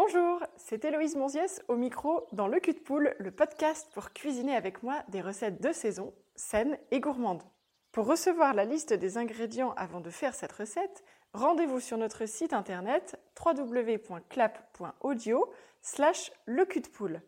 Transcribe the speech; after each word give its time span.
Bonjour, 0.00 0.38
c'est 0.56 0.84
Héloïse 0.84 1.16
Monziès 1.16 1.60
au 1.66 1.74
micro 1.74 2.28
dans 2.30 2.46
Le 2.46 2.60
Cul 2.60 2.72
de 2.72 2.78
Poule, 2.78 3.16
le 3.18 3.32
podcast 3.32 3.88
pour 3.94 4.12
cuisiner 4.12 4.54
avec 4.54 4.84
moi 4.84 5.02
des 5.08 5.20
recettes 5.20 5.60
de 5.60 5.72
saison, 5.72 6.14
saines 6.36 6.78
et 6.92 7.00
gourmandes. 7.00 7.42
Pour 7.90 8.06
recevoir 8.06 8.54
la 8.54 8.64
liste 8.64 8.92
des 8.92 9.18
ingrédients 9.18 9.74
avant 9.76 10.00
de 10.00 10.10
faire 10.10 10.36
cette 10.36 10.52
recette, 10.52 11.02
rendez-vous 11.32 11.80
sur 11.80 11.98
notre 11.98 12.26
site 12.26 12.52
internet 12.52 13.18
www.clap.audio 13.44 15.50
slash 15.82 16.30
le 16.46 16.64
cul 16.64 16.80
de 16.80 16.86
poule. 16.86 17.20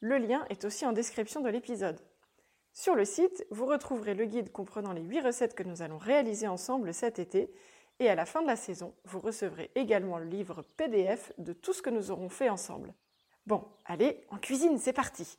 Le 0.00 0.16
lien 0.16 0.46
est 0.48 0.64
aussi 0.64 0.86
en 0.86 0.92
description 0.92 1.42
de 1.42 1.50
l'épisode. 1.50 2.00
Sur 2.72 2.94
le 2.94 3.04
site, 3.04 3.46
vous 3.50 3.66
retrouverez 3.66 4.14
le 4.14 4.24
guide 4.24 4.52
comprenant 4.52 4.94
les 4.94 5.02
8 5.02 5.20
recettes 5.20 5.54
que 5.54 5.64
nous 5.64 5.82
allons 5.82 5.98
réaliser 5.98 6.48
ensemble 6.48 6.94
cet 6.94 7.18
été. 7.18 7.52
Et 7.98 8.10
à 8.10 8.14
la 8.14 8.26
fin 8.26 8.42
de 8.42 8.46
la 8.46 8.56
saison, 8.56 8.92
vous 9.06 9.20
recevrez 9.20 9.70
également 9.74 10.18
le 10.18 10.26
livre 10.26 10.62
PDF 10.76 11.32
de 11.38 11.54
tout 11.54 11.72
ce 11.72 11.80
que 11.80 11.88
nous 11.88 12.10
aurons 12.10 12.28
fait 12.28 12.50
ensemble. 12.50 12.92
Bon, 13.46 13.64
allez, 13.86 14.22
en 14.30 14.36
cuisine, 14.36 14.76
c'est 14.78 14.92
parti 14.92 15.38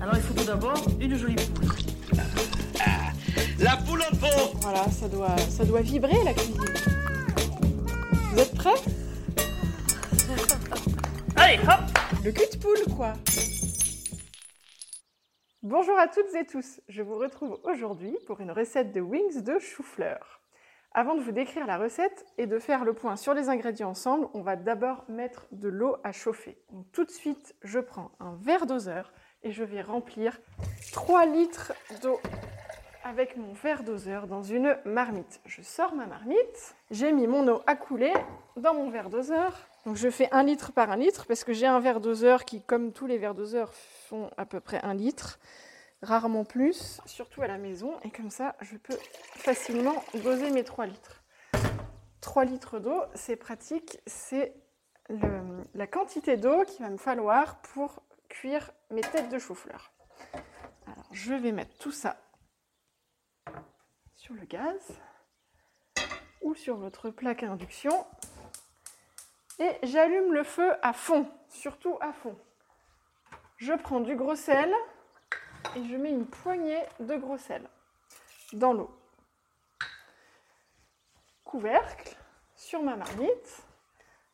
Alors 0.00 0.14
il 0.14 0.22
faut 0.22 0.32
tout 0.32 0.46
d'abord 0.46 0.82
une 0.98 1.16
jolie 1.16 1.34
poule. 1.34 1.68
La 3.58 3.76
poule 3.76 4.00
en 4.00 4.16
pot 4.16 4.56
Voilà, 4.62 4.84
ça 4.90 5.06
doit, 5.06 5.36
ça 5.36 5.66
doit 5.66 5.82
vibrer 5.82 6.24
la 6.24 6.32
cuisine. 6.32 6.64
Vous 8.32 8.38
êtes 8.38 8.54
prêts? 8.54 8.70
Allez, 11.36 11.58
hop 11.58 11.80
Le 12.24 12.32
cul 12.32 12.46
de 12.50 12.56
poule, 12.56 12.96
quoi 12.96 13.12
Bonjour 15.62 15.98
à 15.98 16.08
toutes 16.08 16.34
et 16.36 16.46
tous, 16.46 16.80
je 16.88 17.02
vous 17.02 17.16
retrouve 17.16 17.60
aujourd'hui 17.64 18.16
pour 18.26 18.40
une 18.40 18.50
recette 18.50 18.92
de 18.92 19.00
wings 19.02 19.42
de 19.42 19.58
chou-fleur. 19.58 20.40
Avant 20.94 21.14
de 21.14 21.20
vous 21.20 21.32
décrire 21.32 21.66
la 21.66 21.76
recette 21.76 22.24
et 22.38 22.46
de 22.46 22.58
faire 22.58 22.82
le 22.82 22.94
point 22.94 23.14
sur 23.16 23.34
les 23.34 23.50
ingrédients 23.50 23.90
ensemble, 23.90 24.26
on 24.32 24.40
va 24.40 24.56
d'abord 24.56 25.04
mettre 25.10 25.46
de 25.52 25.68
l'eau 25.68 25.98
à 26.02 26.12
chauffer. 26.12 26.56
Tout 26.92 27.04
de 27.04 27.10
suite, 27.10 27.54
je 27.60 27.78
prends 27.78 28.10
un 28.20 28.36
verre 28.36 28.64
doseur 28.64 29.12
et 29.42 29.52
je 29.52 29.62
vais 29.62 29.82
remplir 29.82 30.40
3 30.92 31.26
litres 31.26 31.74
d'eau 32.00 32.18
avec 33.04 33.36
mon 33.36 33.52
verre 33.52 33.82
doseur 33.82 34.28
dans 34.28 34.42
une 34.42 34.78
marmite. 34.86 35.42
Je 35.44 35.60
sors 35.60 35.94
ma 35.94 36.06
marmite, 36.06 36.74
j'ai 36.90 37.12
mis 37.12 37.26
mon 37.26 37.46
eau 37.48 37.60
à 37.66 37.76
couler 37.76 38.14
dans 38.56 38.72
mon 38.72 38.88
verre 38.88 39.10
doseur. 39.10 39.68
Donc 39.86 39.96
je 39.96 40.10
fais 40.10 40.28
1 40.30 40.42
litre 40.42 40.72
par 40.72 40.90
1 40.90 40.96
litre 40.96 41.26
parce 41.26 41.42
que 41.42 41.52
j'ai 41.52 41.66
un 41.66 41.80
verre 41.80 42.00
doseur 42.00 42.44
qui, 42.44 42.62
comme 42.62 42.92
tous 42.92 43.06
les 43.06 43.18
verres 43.18 43.34
doseurs, 43.34 43.72
font 43.72 44.30
à 44.36 44.44
peu 44.44 44.60
près 44.60 44.80
1 44.82 44.94
litre, 44.94 45.40
rarement 46.02 46.44
plus, 46.44 47.00
surtout 47.06 47.42
à 47.42 47.46
la 47.46 47.58
maison. 47.58 47.98
Et 48.04 48.10
comme 48.10 48.30
ça, 48.30 48.56
je 48.60 48.76
peux 48.76 48.98
facilement 49.36 50.04
doser 50.22 50.50
mes 50.50 50.64
3 50.64 50.86
litres. 50.86 51.22
3 52.20 52.44
litres 52.44 52.78
d'eau, 52.78 53.02
c'est 53.14 53.36
pratique, 53.36 53.98
c'est 54.06 54.54
la 55.74 55.86
quantité 55.86 56.36
d'eau 56.36 56.64
qu'il 56.64 56.84
va 56.84 56.90
me 56.90 56.98
falloir 56.98 57.60
pour 57.62 58.02
cuire 58.28 58.70
mes 58.90 59.00
têtes 59.00 59.28
de 59.28 59.38
chou-fleur. 59.38 59.92
Alors 60.86 61.06
je 61.10 61.34
vais 61.34 61.52
mettre 61.52 61.76
tout 61.78 61.92
ça 61.92 62.16
sur 64.16 64.34
le 64.34 64.44
gaz 64.44 65.00
ou 66.42 66.54
sur 66.54 66.76
votre 66.76 67.10
plaque 67.10 67.42
à 67.42 67.50
induction. 67.50 68.06
Et 69.60 69.76
j'allume 69.82 70.32
le 70.32 70.42
feu 70.42 70.72
à 70.80 70.94
fond, 70.94 71.28
surtout 71.48 71.98
à 72.00 72.14
fond. 72.14 72.34
Je 73.58 73.74
prends 73.74 74.00
du 74.00 74.16
gros 74.16 74.34
sel 74.34 74.74
et 75.76 75.84
je 75.84 75.96
mets 75.96 76.08
une 76.08 76.26
poignée 76.26 76.82
de 76.98 77.14
gros 77.16 77.36
sel 77.36 77.62
dans 78.54 78.72
l'eau. 78.72 78.90
Couvercle 81.44 82.16
sur 82.56 82.82
ma 82.82 82.96
marmite. 82.96 83.62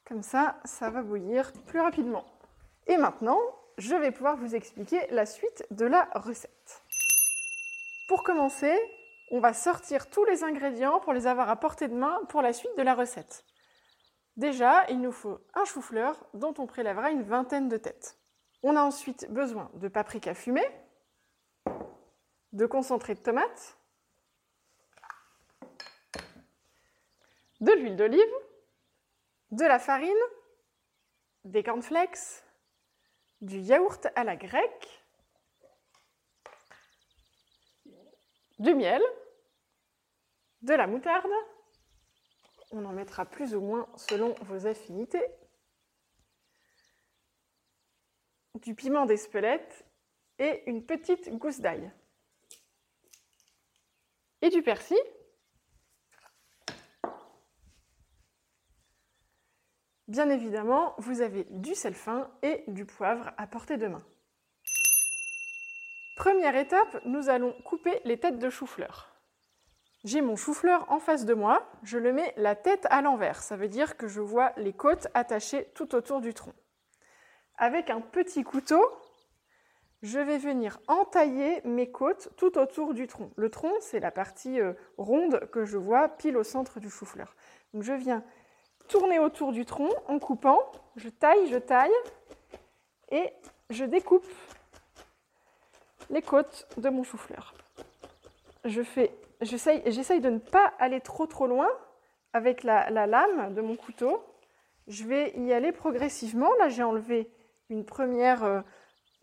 Comme 0.04 0.22
ça, 0.22 0.60
ça 0.64 0.90
va 0.90 1.02
bouillir 1.02 1.52
plus 1.66 1.80
rapidement. 1.80 2.24
Et 2.86 2.96
maintenant, 2.96 3.40
je 3.78 3.96
vais 3.96 4.12
pouvoir 4.12 4.36
vous 4.36 4.54
expliquer 4.54 5.08
la 5.10 5.26
suite 5.26 5.66
de 5.72 5.86
la 5.86 6.08
recette. 6.14 6.82
Pour 8.06 8.22
commencer, 8.22 8.78
on 9.32 9.40
va 9.40 9.52
sortir 9.52 10.08
tous 10.08 10.24
les 10.24 10.44
ingrédients 10.44 11.00
pour 11.00 11.12
les 11.12 11.26
avoir 11.26 11.50
à 11.50 11.56
portée 11.56 11.88
de 11.88 11.94
main 11.94 12.20
pour 12.28 12.42
la 12.42 12.52
suite 12.52 12.76
de 12.78 12.82
la 12.82 12.94
recette. 12.94 13.44
Déjà, 14.36 14.84
il 14.90 15.00
nous 15.00 15.12
faut 15.12 15.40
un 15.54 15.64
chou-fleur 15.64 16.22
dont 16.34 16.54
on 16.58 16.66
prélèvera 16.66 17.10
une 17.10 17.22
vingtaine 17.22 17.68
de 17.68 17.78
têtes. 17.78 18.18
On 18.62 18.76
a 18.76 18.82
ensuite 18.82 19.30
besoin 19.30 19.70
de 19.74 19.88
paprika 19.88 20.34
fumé, 20.34 20.62
de 22.52 22.66
concentré 22.66 23.14
de 23.14 23.20
tomate, 23.20 23.78
de 27.60 27.72
l'huile 27.72 27.96
d'olive, 27.96 28.20
de 29.52 29.64
la 29.64 29.78
farine, 29.78 30.12
des 31.44 31.62
cornflakes, 31.62 32.44
du 33.40 33.58
yaourt 33.58 34.06
à 34.14 34.24
la 34.24 34.36
grecque, 34.36 35.04
du 38.58 38.74
miel, 38.74 39.02
de 40.62 40.74
la 40.74 40.86
moutarde, 40.86 41.30
on 42.72 42.84
en 42.84 42.92
mettra 42.92 43.24
plus 43.24 43.54
ou 43.54 43.60
moins 43.60 43.88
selon 43.96 44.34
vos 44.42 44.66
affinités, 44.66 45.24
du 48.62 48.74
piment 48.74 49.06
d'Espelette 49.06 49.84
et 50.38 50.62
une 50.66 50.84
petite 50.84 51.30
gousse 51.36 51.60
d'ail. 51.60 51.90
Et 54.42 54.50
du 54.50 54.62
persil. 54.62 54.98
Bien 60.08 60.30
évidemment, 60.30 60.94
vous 60.98 61.20
avez 61.20 61.44
du 61.50 61.74
sel 61.74 61.94
fin 61.94 62.30
et 62.42 62.64
du 62.68 62.86
poivre 62.86 63.32
à 63.36 63.46
portée 63.46 63.76
de 63.76 63.88
main. 63.88 64.04
Première 66.16 66.56
étape, 66.56 67.04
nous 67.04 67.28
allons 67.28 67.52
couper 67.64 68.00
les 68.04 68.18
têtes 68.18 68.38
de 68.38 68.48
chou-fleur. 68.48 69.15
J'ai 70.06 70.20
mon 70.20 70.36
chou-fleur 70.36 70.86
en 70.88 71.00
face 71.00 71.24
de 71.24 71.34
moi, 71.34 71.68
je 71.82 71.98
le 71.98 72.12
mets 72.12 72.32
la 72.36 72.54
tête 72.54 72.86
à 72.90 73.02
l'envers, 73.02 73.42
ça 73.42 73.56
veut 73.56 73.66
dire 73.66 73.96
que 73.96 74.06
je 74.06 74.20
vois 74.20 74.52
les 74.56 74.72
côtes 74.72 75.08
attachées 75.14 75.66
tout 75.74 75.96
autour 75.96 76.20
du 76.20 76.32
tronc. 76.32 76.52
Avec 77.58 77.90
un 77.90 78.00
petit 78.00 78.44
couteau, 78.44 78.80
je 80.02 80.20
vais 80.20 80.38
venir 80.38 80.78
entailler 80.86 81.60
mes 81.64 81.90
côtes 81.90 82.28
tout 82.36 82.56
autour 82.56 82.94
du 82.94 83.08
tronc. 83.08 83.32
Le 83.34 83.50
tronc, 83.50 83.72
c'est 83.80 83.98
la 83.98 84.12
partie 84.12 84.60
euh, 84.60 84.74
ronde 84.96 85.40
que 85.50 85.64
je 85.64 85.76
vois 85.76 86.08
pile 86.08 86.36
au 86.36 86.44
centre 86.44 86.78
du 86.78 86.88
chou-fleur. 86.88 87.34
Je 87.74 87.92
viens 87.92 88.22
tourner 88.86 89.18
autour 89.18 89.50
du 89.50 89.64
tronc 89.64 89.90
en 90.06 90.20
coupant, 90.20 90.70
je 90.94 91.08
taille, 91.08 91.48
je 91.48 91.58
taille 91.58 91.90
et 93.10 93.32
je 93.70 93.84
découpe 93.84 94.28
les 96.10 96.22
côtes 96.22 96.68
de 96.76 96.90
mon 96.90 97.02
chou-fleur. 97.02 97.54
Je 98.64 98.82
fais, 98.82 99.10
j'essaye, 99.40 100.20
de 100.20 100.30
ne 100.30 100.38
pas 100.38 100.72
aller 100.78 101.00
trop 101.00 101.26
trop 101.26 101.46
loin 101.46 101.68
avec 102.32 102.62
la, 102.62 102.90
la 102.90 103.06
lame 103.06 103.54
de 103.54 103.60
mon 103.60 103.76
couteau. 103.76 104.22
Je 104.86 105.04
vais 105.04 105.32
y 105.36 105.52
aller 105.52 105.72
progressivement. 105.72 106.52
Là, 106.58 106.68
j'ai 106.68 106.82
enlevé 106.82 107.30
une 107.70 107.84
première 107.84 108.44
euh, 108.44 108.60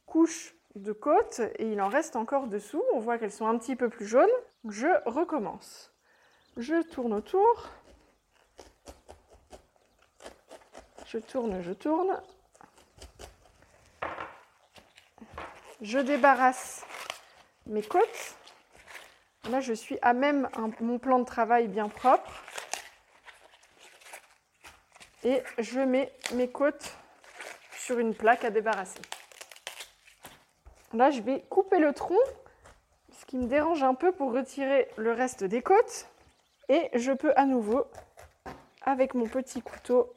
couche 0.06 0.56
de 0.75 0.91
côte 0.91 1.41
et 1.57 1.72
il 1.72 1.81
en 1.81 1.88
reste 1.88 2.16
encore 2.16 2.47
dessous. 2.47 2.84
On 2.94 3.00
voit 3.00 3.18
qu'elles 3.18 3.31
sont 3.31 3.47
un 3.47 3.57
petit 3.57 3.75
peu 3.75 3.90
plus 3.90 4.06
jaunes. 4.06 4.29
Je 4.68 4.88
recommence. 5.06 5.94
Je 6.57 6.81
tourne 6.84 7.13
autour. 7.13 7.69
Je 11.07 11.18
tourne, 11.19 11.62
je 11.62 11.74
tourne. 11.74 12.22
Je 15.81 16.00
débarrasse 16.00 16.85
mes 17.68 17.84
côtes. 17.84 18.43
Là, 19.50 19.59
je 19.59 19.74
suis 19.74 19.98
à 20.02 20.14
même 20.14 20.48
mon 20.80 21.00
plan 21.00 21.20
de 21.20 21.26
travail 21.26 21.68
bien 21.68 21.90
propre. 21.90 22.31
Et 25.26 25.42
je 25.58 25.80
mets 25.80 26.12
mes 26.34 26.50
côtes 26.50 26.95
sur 27.78 28.00
une 28.00 28.16
plaque 28.16 28.45
à 28.45 28.50
débarrasser. 28.50 29.01
Là, 30.94 31.12
je 31.12 31.22
vais 31.22 31.42
couper 31.50 31.80
le 31.80 31.94
tronc, 31.94 32.19
ce 33.12 33.25
qui 33.25 33.38
me 33.38 33.48
dérange 33.48 33.84
un 33.84 33.95
peu 33.95 34.12
pour 34.12 34.31
retirer 34.31 34.90
le 34.95 35.12
reste 35.12 35.44
des 35.44 35.62
côtes. 35.62 36.07
Et 36.69 36.89
je 36.94 37.12
peux 37.12 37.34
à 37.36 37.46
nouveau, 37.46 37.86
avec 38.84 39.13
mon 39.13 39.28
petit 39.28 39.62
couteau, 39.62 40.13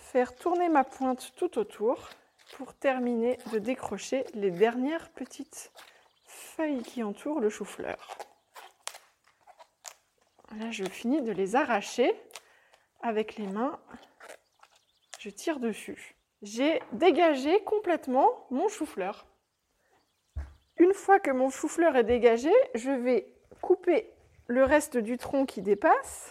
faire 0.00 0.34
tourner 0.34 0.68
ma 0.68 0.84
pointe 0.84 1.32
tout 1.36 1.58
autour 1.58 2.10
pour 2.56 2.74
terminer 2.74 3.38
de 3.52 3.58
décrocher 3.58 4.24
les 4.34 4.50
dernières 4.50 5.08
petites 5.10 5.70
qui 6.84 7.02
entourent 7.02 7.40
le 7.40 7.50
chou-fleur. 7.50 8.16
Là, 10.58 10.70
je 10.70 10.84
finis 10.84 11.20
de 11.20 11.32
les 11.32 11.54
arracher 11.54 12.14
avec 13.02 13.36
les 13.36 13.46
mains. 13.46 13.78
Je 15.18 15.28
tire 15.28 15.60
dessus. 15.60 16.16
J'ai 16.42 16.80
dégagé 16.92 17.62
complètement 17.64 18.46
mon 18.50 18.68
chou-fleur. 18.68 19.26
Une 20.78 20.94
fois 20.94 21.20
que 21.20 21.30
mon 21.30 21.50
chou-fleur 21.50 21.96
est 21.96 22.04
dégagé, 22.04 22.52
je 22.74 22.90
vais 22.90 23.28
couper 23.60 24.10
le 24.46 24.64
reste 24.64 24.96
du 24.96 25.18
tronc 25.18 25.44
qui 25.44 25.60
dépasse. 25.60 26.30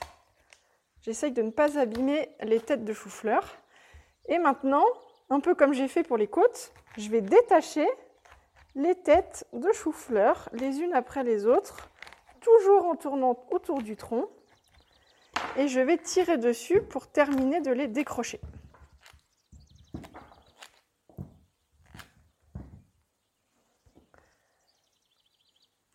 J'essaye 1.01 1.33
de 1.33 1.43
ne 1.43 1.51
pas 1.51 1.77
abîmer 1.77 2.29
les 2.41 2.59
têtes 2.59 2.83
de 2.83 2.93
chou-fleur. 2.93 3.57
Et 4.27 4.39
maintenant, 4.39 4.85
un 5.29 5.39
peu 5.39 5.53
comme 5.53 5.73
j'ai 5.73 5.87
fait 5.87 6.03
pour 6.03 6.17
les 6.17 6.27
côtes, 6.27 6.73
je 6.97 7.09
vais 7.09 7.21
détacher 7.21 7.87
les 8.75 8.95
têtes 8.95 9.47
de 9.53 9.71
chou-fleur 9.71 10.49
les 10.53 10.79
unes 10.79 10.93
après 10.93 11.23
les 11.23 11.45
autres, 11.45 11.89
toujours 12.41 12.85
en 12.85 12.95
tournant 12.95 13.45
autour 13.51 13.81
du 13.81 13.95
tronc. 13.95 14.29
Et 15.57 15.67
je 15.67 15.79
vais 15.79 15.97
tirer 15.97 16.37
dessus 16.37 16.81
pour 16.81 17.07
terminer 17.07 17.61
de 17.61 17.71
les 17.71 17.87
décrocher. 17.87 18.39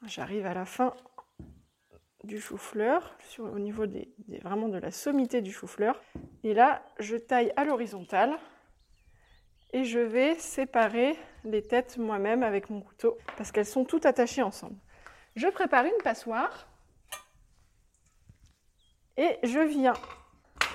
J'arrive 0.07 0.47
à 0.47 0.55
la 0.55 0.65
fin 0.65 0.95
du 2.25 2.41
chou-fleur, 2.41 3.17
au 3.39 3.59
niveau 3.59 3.85
vraiment 4.43 4.69
de 4.69 4.79
la 4.79 4.91
sommité 4.91 5.41
du 5.41 5.53
chou-fleur. 5.53 6.01
Et 6.43 6.53
là, 6.55 6.83
je 6.99 7.17
taille 7.17 7.53
à 7.57 7.65
l'horizontale 7.65 8.37
et 9.73 9.85
je 9.85 9.99
vais 9.99 10.35
séparer 10.37 11.17
les 11.45 11.63
têtes 11.63 11.97
moi-même 11.97 12.43
avec 12.43 12.71
mon 12.71 12.81
couteau 12.81 13.19
parce 13.37 13.53
qu'elles 13.53 13.67
sont 13.67 13.85
toutes 13.85 14.07
attachées 14.07 14.43
ensemble. 14.43 14.77
Je 15.37 15.47
prépare 15.49 15.85
une 15.85 16.03
passoire 16.03 16.67
et 19.17 19.39
je 19.43 19.61
viens 19.61 19.95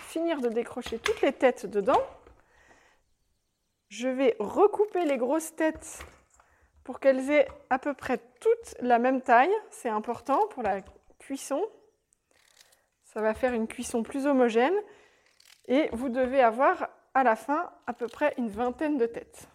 finir 0.07 0.39
de 0.39 0.49
décrocher 0.49 0.97
toutes 0.99 1.21
les 1.21 1.33
têtes 1.33 1.65
dedans. 1.65 2.01
Je 3.89 4.07
vais 4.07 4.35
recouper 4.39 5.05
les 5.05 5.17
grosses 5.17 5.55
têtes 5.55 5.99
pour 6.83 6.99
qu'elles 6.99 7.29
aient 7.31 7.47
à 7.69 7.79
peu 7.79 7.93
près 7.93 8.19
toutes 8.39 8.75
la 8.79 8.99
même 8.99 9.21
taille. 9.21 9.53
C'est 9.71 9.89
important 9.89 10.39
pour 10.51 10.63
la 10.63 10.81
cuisson. 11.19 11.61
Ça 13.03 13.21
va 13.21 13.33
faire 13.33 13.53
une 13.53 13.67
cuisson 13.67 14.03
plus 14.03 14.25
homogène. 14.25 14.75
Et 15.67 15.89
vous 15.91 16.09
devez 16.09 16.41
avoir 16.41 16.89
à 17.15 17.23
la 17.23 17.35
fin 17.35 17.71
à 17.87 17.93
peu 17.93 18.07
près 18.07 18.33
une 18.37 18.49
vingtaine 18.49 18.97
de 18.97 19.05
têtes. 19.05 19.47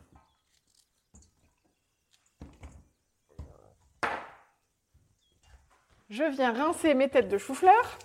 Je 6.08 6.24
viens 6.24 6.52
rincer 6.52 6.94
mes 6.94 7.08
têtes 7.08 7.28
de 7.28 7.38
chou-fleur. 7.38 7.98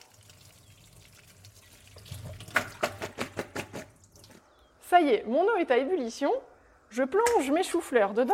Ça 4.82 5.02
y 5.02 5.10
est, 5.10 5.26
mon 5.26 5.44
eau 5.44 5.56
est 5.56 5.72
à 5.72 5.78
ébullition. 5.78 6.32
Je 6.90 7.04
plonge 7.04 7.50
mes 7.50 7.64
choux-fleurs 7.64 8.14
dedans. 8.14 8.34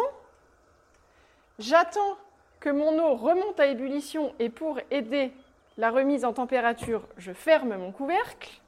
J'attends 1.59 2.17
que 2.59 2.69
mon 2.69 2.99
eau 2.99 3.15
remonte 3.15 3.59
à 3.59 3.67
ébullition 3.67 4.35
et 4.39 4.49
pour 4.49 4.79
aider 4.89 5.31
la 5.77 5.89
remise 5.89 6.25
en 6.25 6.33
température, 6.33 7.07
je 7.17 7.31
ferme 7.31 7.77
mon 7.77 7.91
couvercle. 7.91 8.60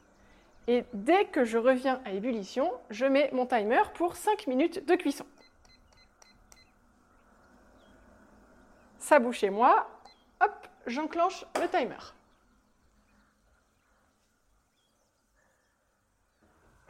Et 0.67 0.85
dès 0.93 1.25
que 1.25 1.43
je 1.43 1.57
reviens 1.57 2.01
à 2.05 2.11
ébullition, 2.11 2.71
je 2.89 3.05
mets 3.05 3.29
mon 3.33 3.45
timer 3.45 3.81
pour 3.95 4.15
5 4.15 4.47
minutes 4.47 4.85
de 4.85 4.95
cuisson. 4.95 5.25
Ça 8.97 9.19
bouge 9.19 9.39
chez 9.39 9.49
moi, 9.49 9.89
hop, 10.39 10.67
j'enclenche 10.87 11.45
le 11.61 11.67
timer. 11.67 12.13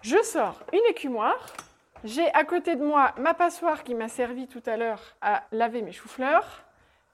Je 0.03 0.21
sors 0.21 0.59
une 0.73 0.85
écumoire. 0.89 1.53
J'ai 2.03 2.29
à 2.33 2.43
côté 2.43 2.75
de 2.75 2.83
moi 2.83 3.15
ma 3.17 3.33
passoire 3.33 3.83
qui 3.83 3.95
m'a 3.95 4.09
servi 4.09 4.47
tout 4.47 4.61
à 4.65 4.75
l'heure 4.75 5.01
à 5.21 5.43
laver 5.51 5.81
mes 5.81 5.93
choux-fleurs. 5.93 6.65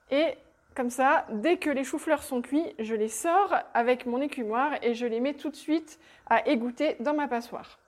Et 0.10 0.36
comme 0.76 0.90
ça, 0.90 1.26
dès 1.32 1.58
que 1.58 1.70
les 1.70 1.84
choux-fleurs 1.84 2.24
sont 2.24 2.42
cuits, 2.42 2.74
je 2.80 2.96
les 2.96 3.08
sors 3.08 3.56
avec 3.74 4.06
mon 4.06 4.22
écumoire 4.22 4.74
et 4.82 4.94
je 4.94 5.06
les 5.06 5.20
mets 5.20 5.34
tout 5.34 5.50
de 5.50 5.56
suite 5.56 6.00
à 6.28 6.48
égoutter 6.48 6.96
dans 7.00 7.14
ma 7.14 7.28
passoire. 7.28 7.80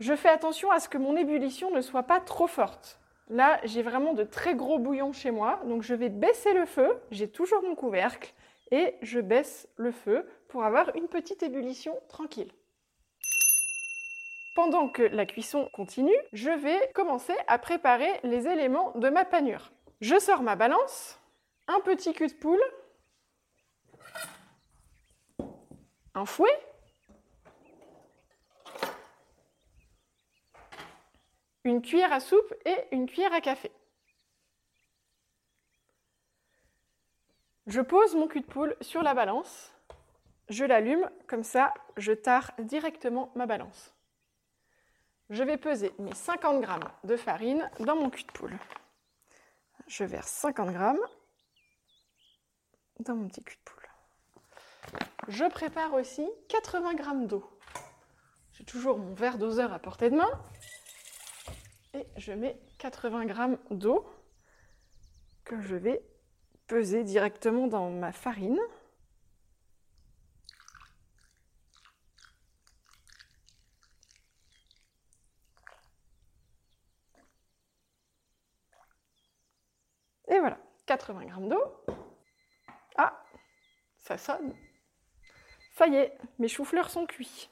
Je 0.00 0.14
fais 0.14 0.28
attention 0.28 0.70
à 0.70 0.80
ce 0.80 0.88
que 0.88 0.98
mon 0.98 1.16
ébullition 1.16 1.70
ne 1.70 1.80
soit 1.80 2.02
pas 2.02 2.20
trop 2.20 2.46
forte. 2.46 3.00
Là, 3.28 3.60
j'ai 3.64 3.82
vraiment 3.82 4.12
de 4.12 4.24
très 4.24 4.54
gros 4.54 4.78
bouillons 4.78 5.12
chez 5.12 5.30
moi, 5.30 5.60
donc 5.64 5.82
je 5.82 5.94
vais 5.94 6.08
baisser 6.08 6.52
le 6.52 6.64
feu, 6.64 7.00
j'ai 7.10 7.28
toujours 7.28 7.62
mon 7.62 7.74
couvercle, 7.74 8.32
et 8.70 8.94
je 9.02 9.20
baisse 9.20 9.68
le 9.76 9.92
feu 9.92 10.28
pour 10.48 10.64
avoir 10.64 10.94
une 10.96 11.08
petite 11.08 11.42
ébullition 11.42 11.98
tranquille. 12.08 12.52
Pendant 14.54 14.88
que 14.88 15.02
la 15.02 15.26
cuisson 15.26 15.68
continue, 15.72 16.16
je 16.32 16.50
vais 16.50 16.90
commencer 16.94 17.34
à 17.46 17.58
préparer 17.58 18.10
les 18.22 18.48
éléments 18.48 18.92
de 18.96 19.08
ma 19.08 19.24
panure. 19.24 19.70
Je 20.00 20.18
sors 20.18 20.42
ma 20.42 20.56
balance, 20.56 21.18
un 21.68 21.80
petit 21.80 22.12
cul 22.12 22.28
de 22.28 22.34
poule, 22.34 22.62
un 26.14 26.24
fouet, 26.24 26.58
une 31.64 31.82
cuillère 31.82 32.12
à 32.12 32.20
soupe 32.20 32.54
et 32.64 32.76
une 32.92 33.06
cuillère 33.06 33.32
à 33.32 33.40
café. 33.40 33.70
Je 37.66 37.80
pose 37.80 38.14
mon 38.14 38.28
cul 38.28 38.40
de 38.40 38.46
poule 38.46 38.76
sur 38.80 39.02
la 39.02 39.14
balance, 39.14 39.72
je 40.48 40.64
l'allume, 40.64 41.10
comme 41.26 41.42
ça 41.42 41.74
je 41.96 42.12
tare 42.12 42.52
directement 42.58 43.32
ma 43.34 43.46
balance 43.46 43.96
je 45.30 45.42
vais 45.42 45.56
peser 45.56 45.92
mes 45.98 46.14
50 46.14 46.64
g 46.64 46.70
de 47.04 47.16
farine 47.16 47.70
dans 47.80 47.96
mon 47.96 48.10
cul 48.10 48.24
de 48.24 48.32
poule. 48.32 48.56
Je 49.88 50.04
verse 50.04 50.30
50 50.30 50.70
g 50.70 50.78
dans 53.00 53.14
mon 53.14 53.28
petit 53.28 53.42
cul 53.42 53.56
de 53.56 53.60
poule. 53.64 53.88
Je 55.28 55.44
prépare 55.44 55.94
aussi 55.94 56.28
80 56.48 56.96
g 56.96 57.26
d'eau. 57.26 57.44
J'ai 58.52 58.64
toujours 58.64 58.98
mon 58.98 59.14
verre 59.14 59.38
doseur 59.38 59.72
à 59.72 59.78
portée 59.78 60.10
de 60.10 60.16
main. 60.16 60.30
Et 61.94 62.06
je 62.16 62.32
mets 62.32 62.60
80 62.78 63.28
g 63.28 63.56
d'eau 63.70 64.06
que 65.44 65.60
je 65.60 65.76
vais 65.76 66.02
peser 66.66 67.04
directement 67.04 67.66
dans 67.66 67.90
ma 67.90 68.12
farine. 68.12 68.60
Et 80.28 80.38
voilà, 80.38 80.58
80 80.86 81.20
g 81.22 81.48
d'eau. 81.48 82.05
Ça 84.06 84.18
sonne. 84.18 84.54
Ça 85.74 85.88
y 85.88 85.96
est, 85.96 86.16
mes 86.38 86.46
choux-fleurs 86.46 86.90
sont 86.90 87.06
cuits. 87.06 87.50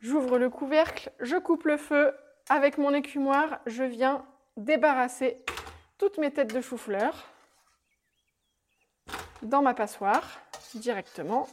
J'ouvre 0.00 0.38
le 0.38 0.50
couvercle, 0.50 1.12
je 1.20 1.36
coupe 1.36 1.66
le 1.66 1.76
feu. 1.76 2.12
Avec 2.48 2.78
mon 2.78 2.92
écumoire, 2.92 3.60
je 3.66 3.84
viens 3.84 4.26
débarrasser 4.56 5.44
toutes 5.98 6.18
mes 6.18 6.32
têtes 6.32 6.52
de 6.52 6.60
choux-fleurs 6.60 7.28
dans 9.42 9.62
ma 9.62 9.72
passoire 9.72 10.40
directement. 10.74 11.46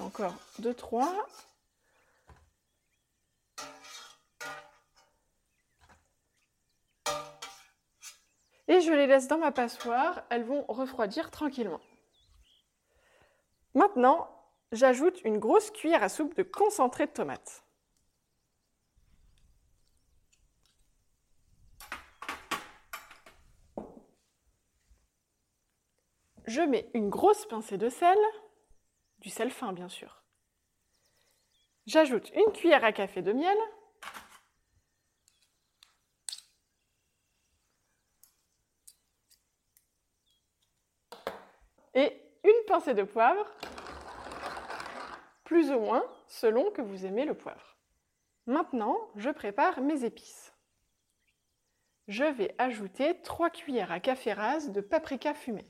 encore 0.00 0.34
2, 0.58 0.74
Et 8.70 8.80
je 8.82 8.92
les 8.92 9.08
laisse 9.08 9.26
dans 9.26 9.38
ma 9.38 9.50
passoire, 9.50 10.22
elles 10.30 10.44
vont 10.44 10.64
refroidir 10.68 11.32
tranquillement. 11.32 11.80
Maintenant, 13.74 14.30
j'ajoute 14.70 15.20
une 15.24 15.38
grosse 15.38 15.72
cuillère 15.72 16.04
à 16.04 16.08
soupe 16.08 16.36
de 16.36 16.44
concentré 16.44 17.06
de 17.06 17.10
tomate. 17.10 17.64
Je 26.46 26.62
mets 26.62 26.88
une 26.94 27.10
grosse 27.10 27.46
pincée 27.46 27.76
de 27.76 27.88
sel, 27.88 28.18
du 29.18 29.30
sel 29.30 29.50
fin 29.50 29.72
bien 29.72 29.88
sûr. 29.88 30.22
J'ajoute 31.86 32.30
une 32.36 32.52
cuillère 32.52 32.84
à 32.84 32.92
café 32.92 33.20
de 33.20 33.32
miel. 33.32 33.58
Et 41.94 42.20
une 42.44 42.64
pincée 42.66 42.94
de 42.94 43.02
poivre, 43.02 43.46
plus 45.44 45.70
ou 45.70 45.80
moins 45.80 46.04
selon 46.26 46.70
que 46.70 46.82
vous 46.82 47.04
aimez 47.04 47.24
le 47.24 47.34
poivre. 47.34 47.76
Maintenant, 48.46 48.96
je 49.16 49.30
prépare 49.30 49.80
mes 49.80 50.04
épices. 50.04 50.54
Je 52.08 52.24
vais 52.24 52.54
ajouter 52.58 53.20
3 53.22 53.50
cuillères 53.50 53.92
à 53.92 54.00
café 54.00 54.32
rase 54.32 54.70
de 54.70 54.80
paprika 54.80 55.34
fumé. 55.34 55.66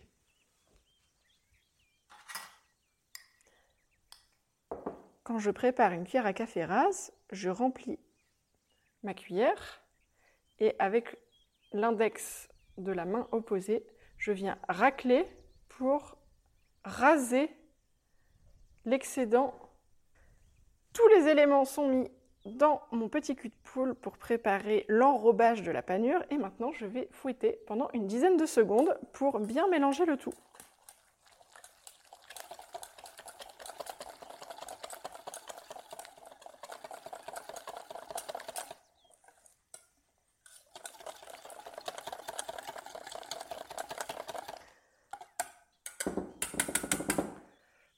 Quand 5.22 5.38
je 5.38 5.50
prépare 5.50 5.92
une 5.92 6.04
cuillère 6.04 6.26
à 6.26 6.32
café 6.32 6.64
rase, 6.64 7.12
je 7.30 7.50
remplis 7.50 8.00
ma 9.02 9.14
cuillère 9.14 9.82
et 10.58 10.74
avec 10.78 11.18
l'index 11.72 12.48
de 12.78 12.92
la 12.92 13.04
main 13.04 13.28
opposée, 13.32 13.86
je 14.16 14.32
viens 14.32 14.58
racler 14.68 15.26
raser 16.84 17.50
l'excédent. 18.84 19.54
Tous 20.92 21.06
les 21.08 21.28
éléments 21.28 21.64
sont 21.64 21.88
mis 21.88 22.10
dans 22.46 22.80
mon 22.90 23.08
petit 23.08 23.36
cul 23.36 23.48
de 23.48 23.54
poule 23.64 23.94
pour 23.94 24.16
préparer 24.16 24.86
l'enrobage 24.88 25.62
de 25.62 25.70
la 25.70 25.82
panure 25.82 26.24
et 26.30 26.38
maintenant 26.38 26.72
je 26.72 26.86
vais 26.86 27.08
fouetter 27.12 27.60
pendant 27.66 27.90
une 27.92 28.06
dizaine 28.06 28.36
de 28.36 28.46
secondes 28.46 28.98
pour 29.12 29.40
bien 29.40 29.68
mélanger 29.68 30.06
le 30.06 30.16
tout. 30.16 30.34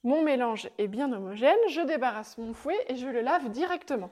Mon 0.05 0.23
mélange 0.23 0.69
est 0.79 0.89
bien 0.89 1.13
homogène, 1.13 1.57
je 1.69 1.81
débarrasse 1.81 2.37
mon 2.37 2.55
fouet 2.55 2.79
et 2.89 2.97
je 2.97 3.07
le 3.07 3.21
lave 3.21 3.51
directement. 3.51 4.11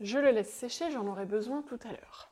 Je 0.00 0.18
le 0.18 0.30
laisse 0.30 0.52
sécher, 0.52 0.90
j'en 0.90 1.06
aurai 1.06 1.26
besoin 1.26 1.62
tout 1.62 1.78
à 1.84 1.92
l'heure. 1.92 2.30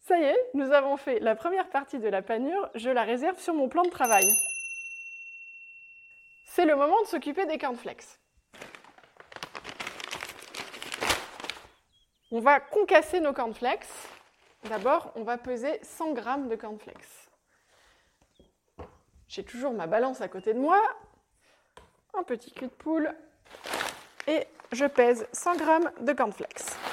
Ça 0.00 0.18
y 0.18 0.24
est, 0.24 0.50
nous 0.54 0.72
avons 0.72 0.96
fait 0.96 1.20
la 1.20 1.36
première 1.36 1.70
partie 1.70 2.00
de 2.00 2.08
la 2.08 2.20
panure, 2.22 2.68
je 2.74 2.90
la 2.90 3.04
réserve 3.04 3.38
sur 3.38 3.54
mon 3.54 3.68
plan 3.68 3.82
de 3.82 3.90
travail. 3.90 4.28
C'est 6.46 6.66
le 6.66 6.74
moment 6.74 7.00
de 7.02 7.06
s'occuper 7.06 7.46
des 7.46 7.56
cornflakes. 7.56 8.18
On 12.32 12.38
va 12.38 12.60
concasser 12.60 13.18
nos 13.18 13.32
cornflakes. 13.32 13.88
D'abord, 14.64 15.12
on 15.16 15.24
va 15.24 15.36
peser 15.36 15.80
100 15.82 16.14
g 16.14 16.22
de 16.48 16.54
cornflakes. 16.54 17.28
J'ai 19.26 19.42
toujours 19.42 19.72
ma 19.72 19.88
balance 19.88 20.20
à 20.20 20.28
côté 20.28 20.54
de 20.54 20.58
moi, 20.60 20.80
un 22.14 22.22
petit 22.22 22.52
cul 22.52 22.66
de 22.66 22.70
poule 22.70 23.12
et 24.28 24.46
je 24.70 24.84
pèse 24.84 25.26
100 25.32 25.54
g 25.54 25.64
de 26.02 26.12
cornflakes. 26.12 26.89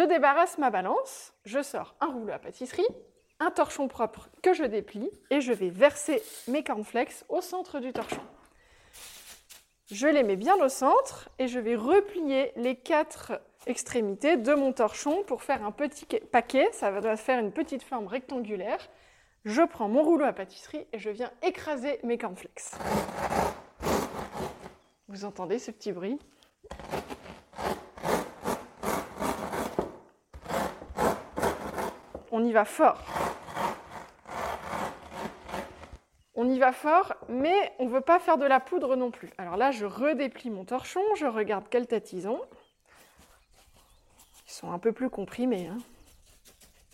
Je 0.00 0.06
débarrasse 0.06 0.56
ma 0.56 0.70
balance, 0.70 1.34
je 1.44 1.60
sors 1.60 1.94
un 2.00 2.06
rouleau 2.06 2.32
à 2.32 2.38
pâtisserie, 2.38 2.88
un 3.38 3.50
torchon 3.50 3.86
propre 3.86 4.30
que 4.42 4.54
je 4.54 4.64
déplie 4.64 5.10
et 5.28 5.42
je 5.42 5.52
vais 5.52 5.68
verser 5.68 6.22
mes 6.48 6.64
cornflakes 6.64 7.22
au 7.28 7.42
centre 7.42 7.80
du 7.80 7.92
torchon. 7.92 8.22
Je 9.90 10.06
les 10.06 10.22
mets 10.22 10.36
bien 10.36 10.56
au 10.56 10.70
centre 10.70 11.28
et 11.38 11.48
je 11.48 11.58
vais 11.58 11.76
replier 11.76 12.52
les 12.56 12.76
quatre 12.76 13.42
extrémités 13.66 14.38
de 14.38 14.54
mon 14.54 14.72
torchon 14.72 15.22
pour 15.24 15.42
faire 15.42 15.62
un 15.66 15.70
petit 15.70 16.06
paquet. 16.06 16.70
Ça 16.72 16.90
va 16.90 17.14
faire 17.18 17.38
une 17.38 17.52
petite 17.52 17.82
forme 17.82 18.06
rectangulaire. 18.06 18.88
Je 19.44 19.60
prends 19.60 19.90
mon 19.90 20.02
rouleau 20.02 20.24
à 20.24 20.32
pâtisserie 20.32 20.86
et 20.94 20.98
je 20.98 21.10
viens 21.10 21.30
écraser 21.42 22.00
mes 22.04 22.16
cornflakes. 22.16 22.70
Vous 25.08 25.26
entendez 25.26 25.58
ce 25.58 25.70
petit 25.70 25.92
bruit? 25.92 26.18
On 32.30 32.44
y 32.44 32.52
va 32.52 32.64
fort. 32.64 33.02
On 36.34 36.48
y 36.48 36.58
va 36.58 36.72
fort, 36.72 37.14
mais 37.28 37.72
on 37.78 37.86
ne 37.86 37.90
veut 37.90 38.00
pas 38.00 38.18
faire 38.18 38.38
de 38.38 38.46
la 38.46 38.60
poudre 38.60 38.96
non 38.96 39.10
plus. 39.10 39.30
Alors 39.36 39.56
là, 39.56 39.72
je 39.72 39.84
redéplie 39.84 40.50
mon 40.50 40.64
torchon, 40.64 41.02
je 41.16 41.26
regarde 41.26 41.64
quelle 41.68 41.86
tête 41.86 42.12
ils 42.12 42.28
ont. 42.28 42.40
Ils 44.46 44.52
sont 44.52 44.72
un 44.72 44.78
peu 44.78 44.92
plus 44.92 45.10
comprimés. 45.10 45.66
Hein. 45.66 45.78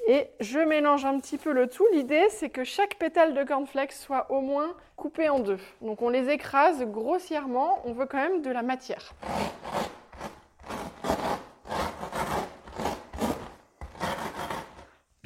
Et 0.08 0.28
je 0.40 0.58
mélange 0.58 1.04
un 1.04 1.18
petit 1.20 1.36
peu 1.36 1.52
le 1.52 1.68
tout. 1.68 1.86
L'idée, 1.92 2.28
c'est 2.30 2.48
que 2.48 2.64
chaque 2.64 2.94
pétale 2.94 3.34
de 3.34 3.44
cornflakes 3.44 3.92
soit 3.92 4.30
au 4.30 4.40
moins 4.40 4.74
coupé 4.96 5.28
en 5.28 5.40
deux. 5.40 5.58
Donc 5.82 6.00
on 6.00 6.08
les 6.08 6.30
écrase 6.30 6.82
grossièrement, 6.84 7.80
on 7.84 7.92
veut 7.92 8.06
quand 8.06 8.18
même 8.18 8.40
de 8.40 8.50
la 8.50 8.62
matière. 8.62 9.12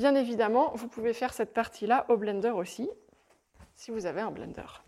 Bien 0.00 0.14
évidemment, 0.14 0.72
vous 0.76 0.88
pouvez 0.88 1.12
faire 1.12 1.34
cette 1.34 1.52
partie-là 1.52 2.06
au 2.08 2.16
blender 2.16 2.48
aussi 2.48 2.88
si 3.74 3.90
vous 3.90 4.06
avez 4.06 4.22
un 4.22 4.30
blender. 4.30 4.82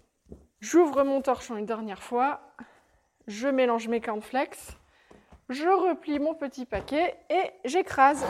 J'ouvre 0.61 1.03
mon 1.03 1.21
torchon 1.21 1.59
une 1.59 1.67
dernière 1.67 2.03
fois, 2.03 2.41
je 3.27 3.47
mélange 3.47 3.89
mes 3.89 4.01
cornflakes, 4.01 4.79
je 5.51 5.69
replie 5.69 6.19
mon 6.19 6.33
petit 6.33 6.65
paquet 6.65 7.15
et 7.29 7.51
j'écrase. 7.67 8.25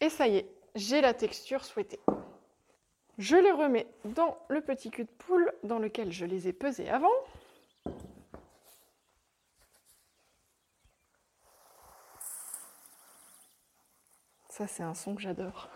Et 0.00 0.08
ça 0.08 0.28
y 0.28 0.36
est, 0.36 0.46
j'ai 0.76 1.00
la 1.00 1.12
texture 1.12 1.64
souhaitée. 1.64 1.98
Je 3.18 3.34
les 3.34 3.50
remets 3.50 3.88
dans 4.04 4.38
le 4.46 4.60
petit 4.60 4.92
cul 4.92 5.02
de 5.02 5.10
poule 5.18 5.52
dans 5.64 5.80
lequel 5.80 6.12
je 6.12 6.26
les 6.26 6.46
ai 6.46 6.52
pesés 6.52 6.88
avant. 6.88 7.10
C'est 14.66 14.82
un 14.82 14.94
son 14.94 15.14
que 15.14 15.22
j'adore 15.22 15.68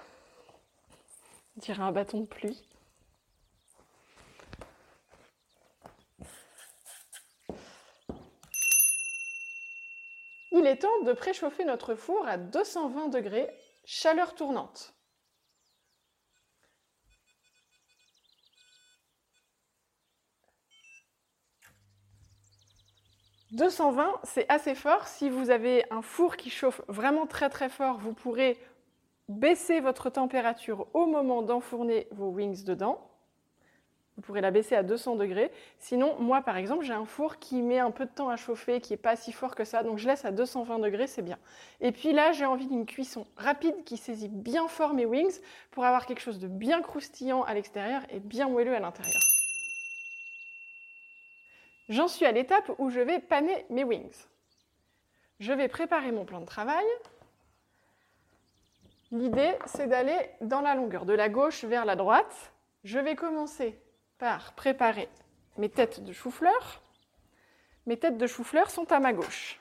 dirait 1.57 1.83
un 1.83 1.93
bâton 1.93 2.21
de 2.21 2.27
pluie. 2.27 2.63
Il 10.51 10.67
est 10.67 10.79
temps 10.79 11.03
de 11.05 11.13
préchauffer 11.13 11.65
notre 11.65 11.95
four 11.95 12.27
à 12.27 12.37
220 12.37 13.09
degrés, 13.09 13.51
chaleur 13.85 14.35
tournante. 14.35 14.95
«220, 23.55 24.21
c'est 24.25 24.49
assez 24.51 24.75
fort. 24.75 25.07
Si 25.07 25.31
vous 25.31 25.51
avez 25.51 25.85
un 25.93 26.03
four 26.03 26.37
qui 26.37 26.51
chauffe 26.51 26.81
vraiment 26.89 27.29
très 27.29 27.49
très 27.51 27.69
fort, 27.69 27.99
vous 27.99 28.13
pourrez 28.13 28.59
baissez 29.29 29.81
votre 29.81 30.11
température 30.11 30.87
au 30.95 31.07
moment 31.07 31.43
d'enfourner 31.43 32.07
vos 32.11 32.29
wings 32.29 32.65
dedans. 32.65 33.11
Vous 34.17 34.23
pourrez 34.23 34.41
la 34.41 34.53
baisser 34.53 34.77
à 34.77 34.85
200 34.85 35.17
degrés. 35.17 35.51
Sinon, 35.79 36.17
moi 36.21 36.41
par 36.41 36.57
exemple, 36.57 36.85
j'ai 36.85 36.93
un 36.93 37.05
four 37.05 37.39
qui 37.39 37.63
met 37.63 37.81
un 37.81 37.91
peu 37.91 38.05
de 38.05 38.11
temps 38.11 38.29
à 38.29 38.37
chauffer, 38.37 38.81
qui 38.81 38.93
n'est 38.93 38.97
pas 38.97 39.17
si 39.17 39.33
fort 39.33 39.57
que 39.57 39.65
ça, 39.65 39.83
donc 39.83 39.99
je 39.99 40.07
laisse 40.07 40.25
à 40.25 40.31
220 40.31 40.79
degrés, 40.79 41.09
c'est 41.09 41.23
bien. 41.23 41.39
Et 41.81 41.91
puis 41.91 42.13
là, 42.13 42.31
j'ai 42.31 42.45
envie 42.45 42.69
d'une 42.69 42.87
cuisson 42.87 43.27
rapide 43.37 43.83
qui 43.85 43.97
saisit 43.97 44.29
bien 44.29 44.69
fort 44.69 44.95
mes 44.95 45.05
wings 45.05 45.41
pour 45.73 45.85
avoir 45.85 46.07
quelque 46.07 46.21
chose 46.21 46.39
de 46.39 46.47
bien 46.47 46.81
croustillant 46.81 47.43
à 47.43 47.55
l'extérieur 47.55 48.03
et 48.09 48.21
bien 48.21 48.49
moelleux 48.49 48.77
à 48.77 48.81
l'intérieur. 48.81 49.21
J'en 51.89 52.09
suis 52.09 52.25
à 52.25 52.33
l'étape 52.33 52.71
où 52.79 52.91
je 52.91 53.01
vais 53.01 53.19
paner 53.19 53.67
mes 53.69 53.85
wings. 53.85 54.27
Je 55.41 55.53
vais 55.53 55.69
préparer 55.69 56.13
mon 56.13 56.25
plan 56.25 56.41
de 56.41 56.47
travail. 56.47 56.85
L'idée, 59.15 59.55
c'est 59.67 59.87
d'aller 59.87 60.19
dans 60.41 60.61
la 60.61 60.75
longueur, 60.75 61.05
de 61.05 61.13
la 61.13 61.29
gauche 61.29 61.63
vers 61.63 61.85
la 61.85 61.95
droite. 61.95 62.53
Je 62.83 62.99
vais 62.99 63.15
commencer 63.15 63.79
par 64.19 64.55
préparer 64.55 65.09
mes 65.57 65.69
têtes 65.69 66.03
de 66.03 66.13
chou-fleur. 66.13 66.83
Mes 67.87 67.97
têtes 67.97 68.19
de 68.19 68.27
chou-fleur 68.27 68.71
sont 68.71 68.91
à 68.91 68.99
ma 68.99 69.13
gauche. 69.13 69.61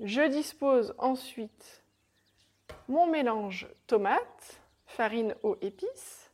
Je 0.00 0.20
dispose 0.28 0.94
ensuite 0.98 1.82
mon 2.86 3.06
mélange 3.06 3.66
tomate, 3.86 4.60
farine, 4.84 5.34
eau, 5.42 5.56
épices, 5.62 6.30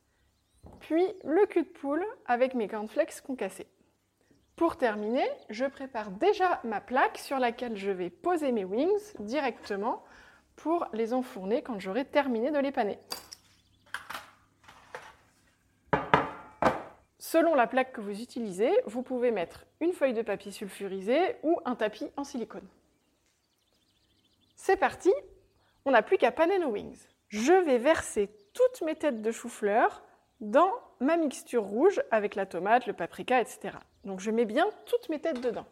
puis 0.81 1.07
le 1.23 1.47
cul 1.47 1.63
de 1.63 1.69
poule 1.69 2.05
avec 2.27 2.55
mes 2.55 2.67
cornflakes 2.67 3.21
concassés. 3.21 3.69
Pour 4.57 4.79
terminer, 4.79 5.29
je 5.49 5.65
prépare 5.65 6.11
déjà 6.11 6.61
ma 6.65 6.81
plaque 6.81 7.19
sur 7.19 7.39
laquelle 7.39 7.77
je 7.77 7.93
vais 7.93 8.11
poser 8.11 8.51
mes 8.51 8.65
wings 8.65 9.15
directement 9.21 10.03
pour 10.57 10.87
les 10.93 11.13
enfourner 11.13 11.63
quand 11.63 11.79
j'aurai 11.79 12.05
terminé 12.05 12.51
de 12.51 12.59
les 12.59 12.73
paner. 12.73 12.99
Selon 17.19 17.55
la 17.55 17.67
plaque 17.67 17.93
que 17.93 18.01
vous 18.01 18.21
utilisez, 18.21 18.71
vous 18.87 19.03
pouvez 19.03 19.31
mettre 19.31 19.65
une 19.81 19.93
feuille 19.93 20.13
de 20.13 20.23
papier 20.23 20.53
sulfurisé 20.53 21.37
ou 21.43 21.59
un 21.65 21.75
tapis 21.75 22.09
en 22.17 22.23
silicone. 22.23 22.69
C'est 24.55 24.77
parti, 24.77 25.13
on 25.85 25.91
n'a 25.91 26.03
plus 26.03 26.17
qu'à 26.17 26.31
paner 26.31 26.59
nos 26.59 26.71
wings. 26.71 27.07
je 27.29 27.53
vais 27.53 27.79
verser 27.79 28.31
toutes 28.53 28.83
mes 28.83 28.95
têtes 28.95 29.21
de 29.21 29.33
chou-fleur 29.33 30.05
dans 30.41 30.73
ma 31.01 31.17
mixture 31.17 31.65
rouge 31.65 32.01
avec 32.11 32.35
la 32.35 32.47
tomate, 32.47 32.87
le 32.87 32.93
paprika, 32.93 33.41
etc. 33.41 33.79
Donc 34.05 34.21
je 34.21 34.31
mets 34.31 34.45
bien 34.45 34.67
toutes 34.87 35.09
mes 35.09 35.21
têtes 35.21 35.41
dedans. 35.41 35.67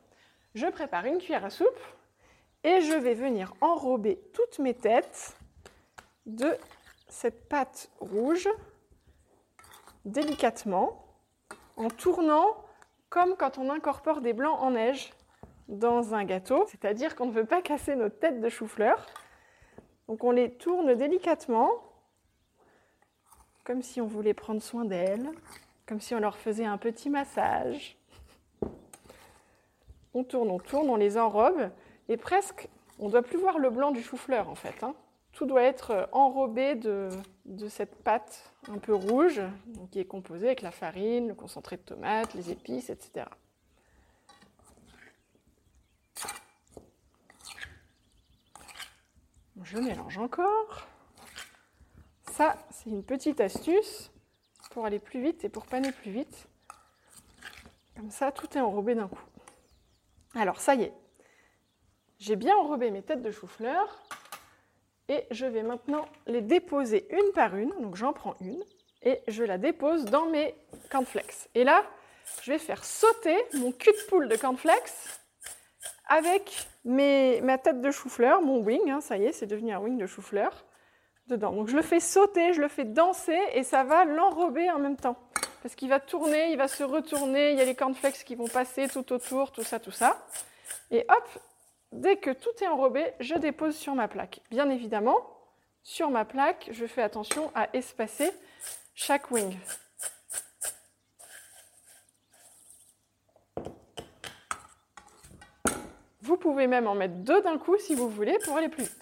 Je 0.54 0.66
prépare 0.66 1.06
une 1.06 1.18
cuillère 1.18 1.44
à 1.44 1.50
soupe 1.50 1.80
et 2.64 2.80
je 2.80 2.94
vais 2.94 3.14
venir 3.14 3.54
enrober 3.60 4.20
toutes 4.32 4.58
mes 4.58 4.74
têtes 4.74 5.36
de 6.26 6.56
cette 7.08 7.48
pâte 7.48 7.90
rouge 8.00 8.48
délicatement 10.04 11.04
en 11.76 11.88
tournant 11.88 12.56
comme 13.10 13.36
quand 13.36 13.58
on 13.58 13.70
incorpore 13.70 14.20
des 14.20 14.32
blancs 14.32 14.58
en 14.60 14.70
neige 14.70 15.12
dans 15.68 16.14
un 16.14 16.24
gâteau, 16.24 16.64
c'est-à-dire 16.68 17.14
qu'on 17.14 17.26
ne 17.26 17.32
veut 17.32 17.44
pas 17.44 17.62
casser 17.62 17.94
notre 17.94 18.18
tête 18.18 18.40
de 18.40 18.48
chou-fleur. 18.48 19.06
Donc 20.08 20.24
on 20.24 20.30
les 20.30 20.50
tourne 20.50 20.94
délicatement, 20.94 21.70
comme 23.64 23.82
si 23.82 24.00
on 24.00 24.06
voulait 24.06 24.34
prendre 24.34 24.62
soin 24.62 24.84
d'elles, 24.84 25.30
comme 25.86 26.00
si 26.00 26.14
on 26.14 26.20
leur 26.20 26.36
faisait 26.36 26.64
un 26.64 26.78
petit 26.78 27.10
massage. 27.10 27.96
On 30.14 30.24
tourne, 30.24 30.50
on 30.50 30.58
tourne, 30.58 30.90
on 30.90 30.96
les 30.96 31.16
enrobe, 31.16 31.70
presque, 32.16 32.68
on 32.98 33.06
ne 33.06 33.12
doit 33.12 33.22
plus 33.22 33.38
voir 33.38 33.58
le 33.58 33.70
blanc 33.70 33.90
du 33.90 34.02
chou-fleur 34.02 34.48
en 34.48 34.54
fait. 34.54 34.82
Hein. 34.82 34.94
Tout 35.32 35.46
doit 35.46 35.62
être 35.62 36.08
enrobé 36.12 36.74
de, 36.74 37.08
de, 37.46 37.68
cette 37.68 37.96
pâte 38.02 38.52
un 38.68 38.78
peu 38.78 38.94
rouge, 38.94 39.40
qui 39.90 39.98
est 39.98 40.04
composée 40.04 40.46
avec 40.46 40.60
la 40.60 40.70
farine, 40.70 41.28
le 41.28 41.34
concentré 41.34 41.76
de 41.76 41.82
tomate, 41.82 42.34
les 42.34 42.50
épices, 42.50 42.90
etc. 42.90 43.26
Je 49.62 49.78
mélange 49.78 50.18
encore. 50.18 50.86
Ça, 52.32 52.56
c'est 52.70 52.90
une 52.90 53.04
petite 53.04 53.40
astuce 53.40 54.10
pour 54.70 54.86
aller 54.86 54.98
plus 54.98 55.22
vite 55.22 55.44
et 55.44 55.48
pour 55.48 55.66
paner 55.66 55.92
plus 55.92 56.10
vite. 56.10 56.48
Comme 57.96 58.10
ça, 58.10 58.32
tout 58.32 58.48
est 58.56 58.60
enrobé 58.60 58.94
d'un 58.94 59.08
coup. 59.08 59.20
Alors, 60.34 60.60
ça 60.60 60.74
y 60.74 60.82
est. 60.82 60.92
J'ai 62.22 62.36
bien 62.36 62.56
enrobé 62.56 62.92
mes 62.92 63.02
têtes 63.02 63.20
de 63.20 63.32
chou-fleur 63.32 64.00
et 65.08 65.24
je 65.32 65.44
vais 65.44 65.64
maintenant 65.64 66.06
les 66.28 66.40
déposer 66.40 67.08
une 67.10 67.32
par 67.32 67.56
une. 67.56 67.70
Donc, 67.80 67.96
j'en 67.96 68.12
prends 68.12 68.36
une 68.40 68.62
et 69.02 69.18
je 69.26 69.42
la 69.42 69.58
dépose 69.58 70.04
dans 70.04 70.26
mes 70.26 70.54
cornflakes. 70.88 71.48
Et 71.56 71.64
là, 71.64 71.84
je 72.42 72.52
vais 72.52 72.60
faire 72.60 72.84
sauter 72.84 73.36
mon 73.54 73.72
cul 73.72 73.90
de 73.90 74.08
poule 74.08 74.28
de 74.28 74.36
cornflakes 74.36 74.92
avec 76.06 76.68
ma 76.84 77.58
tête 77.58 77.80
de 77.80 77.90
chou-fleur, 77.90 78.40
mon 78.40 78.58
wing, 78.58 78.88
hein, 78.88 79.00
ça 79.00 79.16
y 79.16 79.24
est, 79.24 79.32
c'est 79.32 79.46
devenu 79.46 79.72
un 79.72 79.80
wing 79.80 79.98
de 79.98 80.06
chou-fleur, 80.06 80.64
dedans. 81.26 81.50
Donc 81.50 81.66
je 81.66 81.74
le 81.74 81.82
fais 81.82 81.98
sauter, 81.98 82.52
je 82.52 82.60
le 82.60 82.68
fais 82.68 82.84
danser 82.84 83.40
et 83.54 83.64
ça 83.64 83.82
va 83.82 84.04
l'enrober 84.04 84.70
en 84.70 84.78
même 84.78 84.96
temps. 84.96 85.16
Parce 85.60 85.74
qu'il 85.74 85.88
va 85.88 85.98
tourner, 85.98 86.52
il 86.52 86.56
va 86.56 86.68
se 86.68 86.84
retourner, 86.84 87.50
il 87.50 87.58
y 87.58 87.60
a 87.60 87.64
les 87.64 87.74
cornflakes 87.74 88.22
qui 88.22 88.36
vont 88.36 88.46
passer 88.46 88.86
tout 88.86 89.12
autour, 89.12 89.50
tout 89.50 89.64
ça, 89.64 89.80
tout 89.80 89.90
ça. 89.90 90.24
Et 90.92 91.04
hop, 91.08 91.28
dès 91.92 92.16
que 92.16 92.30
tout 92.30 92.50
est 92.60 92.68
enrobé, 92.68 93.12
je 93.20 93.34
dépose 93.34 93.76
sur 93.76 93.94
ma 93.94 94.08
plaque. 94.08 94.40
Bien 94.50 94.68
évidemment, 94.70 95.18
sur 95.82 96.10
ma 96.10 96.24
plaque, 96.24 96.68
je 96.70 96.86
fais 96.86 97.02
attention 97.02 97.50
à 97.54 97.68
espacer 97.74 98.30
chaque 98.94 99.30
wing. 99.30 99.56
Vous 106.20 106.36
pouvez 106.36 106.68
même 106.68 106.86
en 106.86 106.94
mettre 106.94 107.16
deux 107.16 107.42
d'un 107.42 107.58
coup 107.58 107.76
si 107.78 107.94
vous 107.94 108.08
voulez 108.08 108.38
pour 108.44 108.56
aller 108.56 108.68
plus 108.68 108.84
vite. 108.84 109.01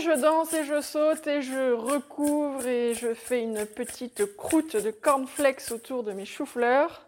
Je 0.00 0.18
danse 0.18 0.54
et 0.54 0.64
je 0.64 0.80
saute 0.80 1.26
et 1.26 1.42
je 1.42 1.72
recouvre 1.72 2.66
et 2.66 2.94
je 2.94 3.12
fais 3.12 3.42
une 3.42 3.66
petite 3.66 4.34
croûte 4.34 4.74
de 4.74 4.90
cornflakes 4.90 5.70
autour 5.72 6.04
de 6.04 6.12
mes 6.12 6.24
choux-fleurs. 6.24 7.04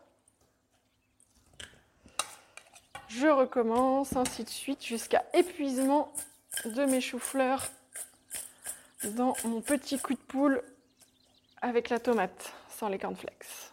Je 3.09 3.29
recommence 3.29 4.15
ainsi 4.15 4.45
de 4.45 4.51
suite 4.51 4.85
jusqu'à 4.85 5.25
épuisement 5.33 6.13
de 6.67 6.85
mes 6.85 7.01
choux-fleurs 7.01 7.67
dans 9.05 9.35
mon 9.45 9.63
petit 9.63 9.99
coup 9.99 10.13
de 10.13 10.19
poule 10.19 10.63
avec 11.63 11.89
la 11.89 11.99
tomate 11.99 12.53
sans 12.69 12.89
les 12.89 12.99
cornflakes. 12.99 13.72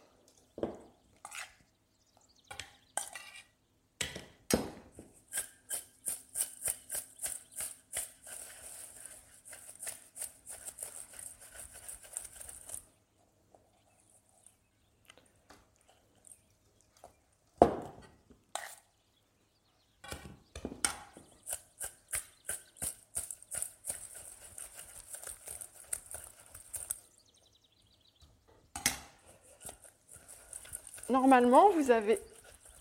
Normalement, 31.09 31.69
vous 31.71 31.91
avez 31.91 32.19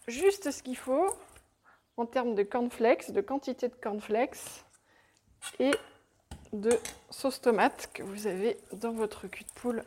juste 0.06 0.50
ce 0.50 0.62
qu'il 0.62 0.76
faut 0.76 1.14
en 1.96 2.06
termes 2.06 2.34
de 2.34 2.42
cornflakes, 2.42 3.10
de 3.10 3.20
quantité 3.20 3.68
de 3.68 3.74
cornflakes 3.74 4.64
et 5.58 5.72
de 6.52 6.70
sauce 7.10 7.40
tomate 7.40 7.90
que 7.92 8.02
vous 8.02 8.26
avez 8.26 8.56
dans 8.72 8.92
votre 8.92 9.26
cul 9.26 9.44
de 9.44 9.52
poule 9.52 9.84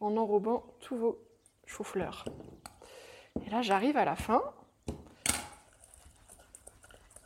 en 0.00 0.16
enrobant 0.16 0.64
tous 0.80 0.96
vos 0.96 1.18
choux-fleurs. 1.66 2.24
Et 3.44 3.50
là, 3.50 3.62
j'arrive 3.62 3.96
à 3.96 4.04
la 4.04 4.16
fin. 4.16 4.42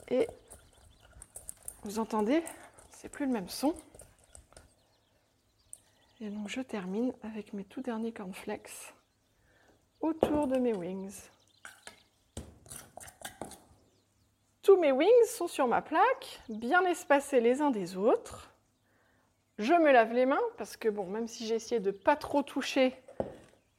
Et 0.08 0.28
vous 1.84 1.98
entendez, 1.98 2.42
c'est 2.90 3.08
plus 3.08 3.26
le 3.26 3.32
même 3.32 3.48
son. 3.48 3.74
Et 6.20 6.30
donc 6.30 6.48
je 6.48 6.60
termine 6.60 7.12
avec 7.22 7.52
mes 7.52 7.64
tout 7.64 7.80
derniers 7.80 8.12
cornflakes 8.12 8.94
autour 10.02 10.48
de 10.48 10.58
mes 10.58 10.74
wings. 10.74 11.30
Tous 14.62 14.76
mes 14.76 14.92
wings 14.92 15.26
sont 15.26 15.48
sur 15.48 15.66
ma 15.66 15.80
plaque, 15.80 16.40
bien 16.48 16.84
espacés 16.84 17.40
les 17.40 17.62
uns 17.62 17.70
des 17.70 17.96
autres. 17.96 18.52
Je 19.58 19.74
me 19.74 19.92
lave 19.92 20.12
les 20.12 20.26
mains 20.26 20.42
parce 20.58 20.76
que, 20.76 20.88
bon, 20.88 21.06
même 21.06 21.28
si 21.28 21.46
j'ai 21.46 21.54
essayé 21.54 21.80
de 21.80 21.90
pas 21.90 22.16
trop 22.16 22.42
toucher 22.42 22.94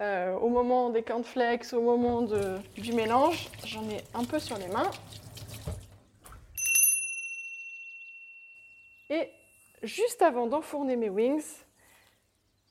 euh, 0.01 0.33
au 0.35 0.49
moment 0.49 0.89
des 0.89 1.03
cornflakes, 1.03 1.73
au 1.73 1.81
moment 1.81 2.21
du 2.21 2.93
mélange, 2.93 3.49
j'en 3.65 3.83
ai 3.89 4.01
un 4.13 4.23
peu 4.23 4.39
sur 4.39 4.57
les 4.57 4.67
mains. 4.67 4.91
Et 9.09 9.29
juste 9.83 10.21
avant 10.21 10.47
d'enfourner 10.47 10.95
mes 10.95 11.09
wings, 11.09 11.63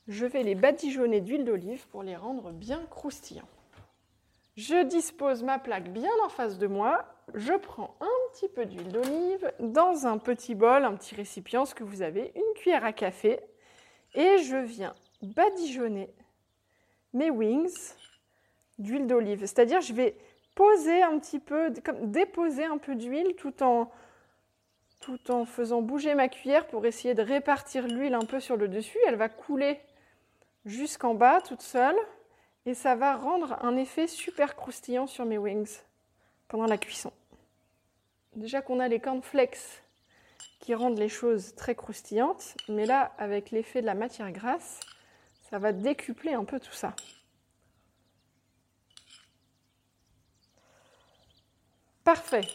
je 0.07 0.25
vais 0.25 0.43
les 0.43 0.55
badigeonner 0.55 1.21
d'huile 1.21 1.45
d'olive 1.45 1.87
pour 1.87 2.03
les 2.03 2.15
rendre 2.15 2.51
bien 2.51 2.83
croustillants. 2.89 3.47
Je 4.55 4.83
dispose 4.83 5.41
ma 5.43 5.57
plaque 5.57 5.91
bien 5.91 6.11
en 6.23 6.29
face 6.29 6.57
de 6.57 6.67
moi. 6.67 7.05
Je 7.33 7.53
prends 7.53 7.95
un 8.01 8.31
petit 8.33 8.47
peu 8.47 8.65
d'huile 8.65 8.91
d'olive 8.91 9.51
dans 9.59 10.05
un 10.05 10.17
petit 10.17 10.53
bol, 10.53 10.83
un 10.83 10.93
petit 10.95 11.15
récipient, 11.15 11.65
ce 11.65 11.73
que 11.73 11.83
vous 11.83 12.01
avez, 12.01 12.31
une 12.35 12.53
cuillère 12.55 12.85
à 12.85 12.93
café. 12.93 13.39
Et 14.13 14.37
je 14.39 14.57
viens 14.57 14.93
badigeonner 15.23 16.13
mes 17.13 17.31
wings 17.31 17.95
d'huile 18.77 19.07
d'olive. 19.07 19.39
C'est-à-dire, 19.39 19.81
je 19.81 19.93
vais 19.93 20.15
poser 20.53 21.01
un 21.01 21.17
petit 21.17 21.39
peu, 21.39 21.73
comme 21.83 22.11
déposer 22.11 22.65
un 22.65 22.77
peu 22.77 22.93
d'huile 22.93 23.35
tout 23.35 23.63
en, 23.63 23.89
tout 24.99 25.31
en 25.31 25.45
faisant 25.45 25.81
bouger 25.81 26.13
ma 26.13 26.27
cuillère 26.27 26.67
pour 26.67 26.85
essayer 26.85 27.15
de 27.15 27.23
répartir 27.23 27.87
l'huile 27.87 28.13
un 28.13 28.25
peu 28.25 28.39
sur 28.39 28.55
le 28.55 28.67
dessus. 28.67 28.99
Elle 29.07 29.15
va 29.15 29.29
couler 29.29 29.79
jusqu'en 30.65 31.13
bas 31.13 31.41
toute 31.41 31.61
seule 31.61 31.97
et 32.65 32.73
ça 32.73 32.95
va 32.95 33.15
rendre 33.15 33.57
un 33.63 33.75
effet 33.75 34.07
super 34.07 34.55
croustillant 34.55 35.07
sur 35.07 35.25
mes 35.25 35.37
wings 35.37 35.81
pendant 36.47 36.65
la 36.65 36.77
cuisson. 36.77 37.11
Déjà 38.35 38.61
qu'on 38.61 38.79
a 38.79 38.87
les 38.87 38.99
cornflakes 38.99 39.83
qui 40.59 40.73
rendent 40.73 40.97
les 40.97 41.09
choses 41.09 41.55
très 41.55 41.75
croustillantes, 41.75 42.55
mais 42.69 42.85
là, 42.85 43.13
avec 43.17 43.51
l'effet 43.51 43.81
de 43.81 43.85
la 43.85 43.95
matière 43.95 44.31
grasse, 44.31 44.79
ça 45.49 45.59
va 45.59 45.73
décupler 45.73 46.33
un 46.33 46.45
peu 46.45 46.59
tout 46.59 46.71
ça. 46.71 46.95
Parfait. 52.03 52.47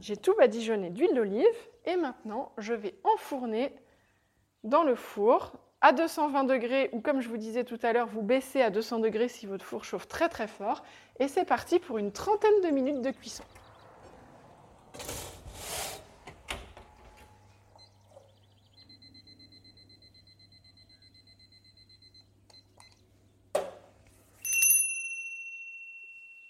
J'ai 0.00 0.16
tout 0.16 0.34
badigeonné 0.36 0.90
d'huile 0.90 1.14
d'olive 1.14 1.46
et 1.84 1.96
maintenant 1.96 2.52
je 2.58 2.74
vais 2.74 2.94
enfourner 3.04 3.74
dans 4.64 4.82
le 4.82 4.94
four 4.94 5.52
à 5.80 5.92
220 5.92 6.44
degrés 6.44 6.90
ou 6.92 7.00
comme 7.00 7.20
je 7.20 7.28
vous 7.28 7.38
disais 7.38 7.64
tout 7.64 7.78
à 7.82 7.92
l'heure, 7.92 8.06
vous 8.06 8.22
baissez 8.22 8.60
à 8.60 8.70
200 8.70 8.98
degrés 9.00 9.28
si 9.28 9.46
votre 9.46 9.64
four 9.64 9.84
chauffe 9.84 10.08
très 10.08 10.28
très 10.28 10.46
fort. 10.46 10.82
Et 11.18 11.28
c'est 11.28 11.44
parti 11.44 11.78
pour 11.78 11.98
une 11.98 12.12
trentaine 12.12 12.60
de 12.62 12.68
minutes 12.68 13.02
de 13.02 13.10
cuisson. 13.10 13.44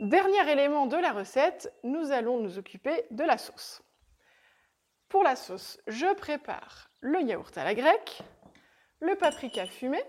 Dernier 0.00 0.50
élément 0.50 0.86
de 0.86 0.96
la 0.96 1.12
recette, 1.12 1.72
nous 1.84 2.10
allons 2.10 2.38
nous 2.38 2.58
occuper 2.58 3.04
de 3.10 3.22
la 3.22 3.36
sauce. 3.36 3.82
Pour 5.10 5.22
la 5.22 5.36
sauce, 5.36 5.78
je 5.86 6.14
prépare 6.14 6.90
le 7.00 7.20
yaourt 7.20 7.56
à 7.58 7.64
la 7.64 7.74
grecque, 7.74 8.22
le 9.00 9.16
paprika 9.16 9.66
fumé, 9.66 10.02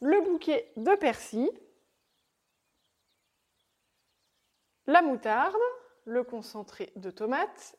le 0.00 0.20
bouquet 0.22 0.72
de 0.76 0.94
persil, 0.96 1.50
la 4.86 5.02
moutarde, 5.02 5.56
le 6.04 6.24
concentré 6.24 6.92
de 6.96 7.10
tomate, 7.10 7.78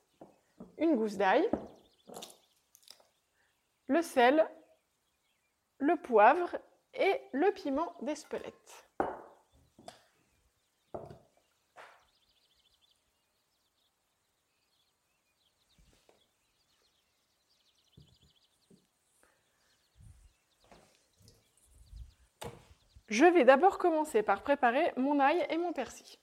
une 0.78 0.96
gousse 0.96 1.18
d'ail, 1.18 1.50
le 3.88 4.02
sel, 4.02 4.48
le 5.78 5.96
poivre 5.98 6.58
et 6.94 7.22
le 7.34 7.52
piment 7.52 7.96
d'Espelette. 8.02 8.85
Je 23.16 23.24
vais 23.24 23.46
d'abord 23.46 23.78
commencer 23.78 24.24
par 24.24 24.42
préparer 24.42 24.92
mon 24.98 25.22
ail 25.22 25.48
et 25.50 25.56
mon 25.56 25.72
persil. 25.72 26.18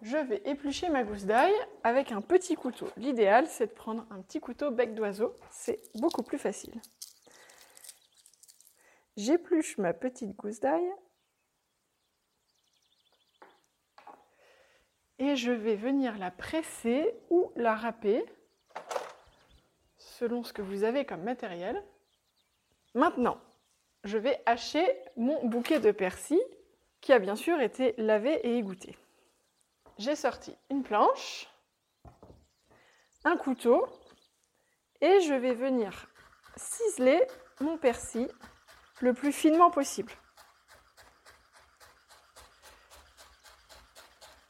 Je 0.00 0.16
vais 0.16 0.40
éplucher 0.44 0.88
ma 0.90 1.02
gousse 1.02 1.24
d'ail 1.24 1.52
avec 1.82 2.12
un 2.12 2.20
petit 2.20 2.54
couteau. 2.54 2.88
L'idéal, 2.96 3.48
c'est 3.48 3.66
de 3.66 3.72
prendre 3.72 4.06
un 4.10 4.22
petit 4.22 4.38
couteau 4.38 4.70
bec 4.70 4.94
d'oiseau. 4.94 5.34
C'est 5.50 5.80
beaucoup 5.96 6.22
plus 6.22 6.38
facile. 6.38 6.80
J'épluche 9.16 9.76
ma 9.78 9.92
petite 9.92 10.36
gousse 10.36 10.60
d'ail. 10.60 10.88
Et 15.18 15.34
je 15.34 15.50
vais 15.50 15.74
venir 15.74 16.16
la 16.16 16.30
presser 16.30 17.12
ou 17.28 17.50
la 17.56 17.74
râper 17.74 18.24
selon 19.98 20.44
ce 20.44 20.52
que 20.52 20.62
vous 20.62 20.84
avez 20.84 21.04
comme 21.04 21.24
matériel. 21.24 21.82
Maintenant, 22.94 23.40
je 24.06 24.18
vais 24.18 24.40
hacher 24.46 24.86
mon 25.16 25.44
bouquet 25.46 25.80
de 25.80 25.90
persil 25.90 26.40
qui 27.00 27.12
a 27.12 27.18
bien 27.18 27.36
sûr 27.36 27.60
été 27.60 27.94
lavé 27.98 28.34
et 28.46 28.56
égoutté. 28.56 28.96
J'ai 29.98 30.16
sorti 30.16 30.56
une 30.70 30.82
planche, 30.82 31.48
un 33.24 33.36
couteau 33.36 33.86
et 35.00 35.20
je 35.20 35.34
vais 35.34 35.54
venir 35.54 36.08
ciseler 36.56 37.20
mon 37.60 37.76
persil 37.76 38.28
le 39.00 39.12
plus 39.12 39.32
finement 39.32 39.70
possible. 39.70 40.12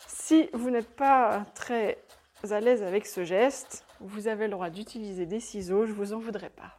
Si 0.07 0.51
vous 0.53 0.71
n'êtes 0.71 0.95
pas 0.95 1.47
très 1.55 2.05
à 2.51 2.61
l'aise 2.61 2.83
avec 2.83 3.07
ce 3.07 3.25
geste, 3.25 3.85
vous 4.01 4.29
avez 4.29 4.47
le 4.47 4.53
droit 4.53 4.71
d'utiliser 4.71 5.25
des 5.25 5.41
ciseaux, 5.41 5.87
je 5.87 5.93
ne 5.93 5.97
vous 5.97 6.13
en 6.13 6.19
voudrais 6.19 6.51
pas. 6.51 6.79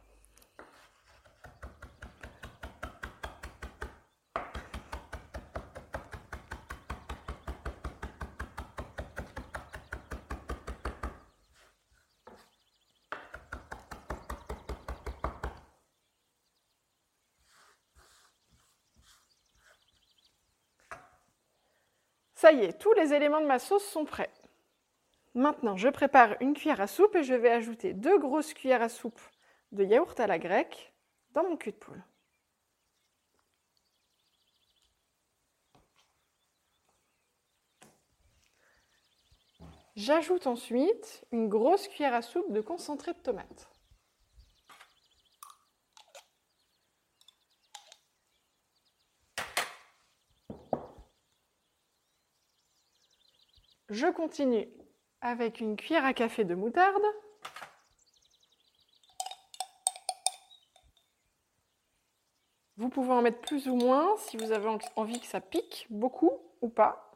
Ça 22.48 22.54
y 22.54 22.64
est, 22.64 22.78
tous 22.78 22.94
les 22.94 23.12
éléments 23.12 23.42
de 23.42 23.46
ma 23.46 23.58
sauce 23.58 23.84
sont 23.84 24.06
prêts. 24.06 24.30
Maintenant, 25.34 25.76
je 25.76 25.90
prépare 25.90 26.34
une 26.40 26.54
cuillère 26.54 26.80
à 26.80 26.86
soupe 26.86 27.14
et 27.14 27.22
je 27.22 27.34
vais 27.34 27.50
ajouter 27.50 27.92
deux 27.92 28.18
grosses 28.18 28.54
cuillères 28.54 28.80
à 28.80 28.88
soupe 28.88 29.20
de 29.72 29.84
yaourt 29.84 30.18
à 30.18 30.26
la 30.26 30.38
grecque 30.38 30.94
dans 31.34 31.42
mon 31.42 31.58
cul 31.58 31.72
de 31.72 31.76
poule. 31.76 32.02
J'ajoute 39.94 40.46
ensuite 40.46 41.26
une 41.32 41.50
grosse 41.50 41.86
cuillère 41.86 42.14
à 42.14 42.22
soupe 42.22 42.50
de 42.50 42.62
concentré 42.62 43.12
de 43.12 43.18
tomate. 43.18 43.68
Je 53.88 54.06
continue 54.06 54.68
avec 55.22 55.60
une 55.60 55.76
cuillère 55.76 56.04
à 56.04 56.12
café 56.12 56.44
de 56.44 56.54
moutarde. 56.54 57.02
Vous 62.76 62.90
pouvez 62.90 63.12
en 63.12 63.22
mettre 63.22 63.40
plus 63.40 63.66
ou 63.68 63.76
moins 63.76 64.16
si 64.18 64.36
vous 64.36 64.52
avez 64.52 64.68
envie 64.94 65.20
que 65.20 65.26
ça 65.26 65.40
pique 65.40 65.86
beaucoup 65.90 66.30
ou 66.60 66.68
pas. 66.68 67.08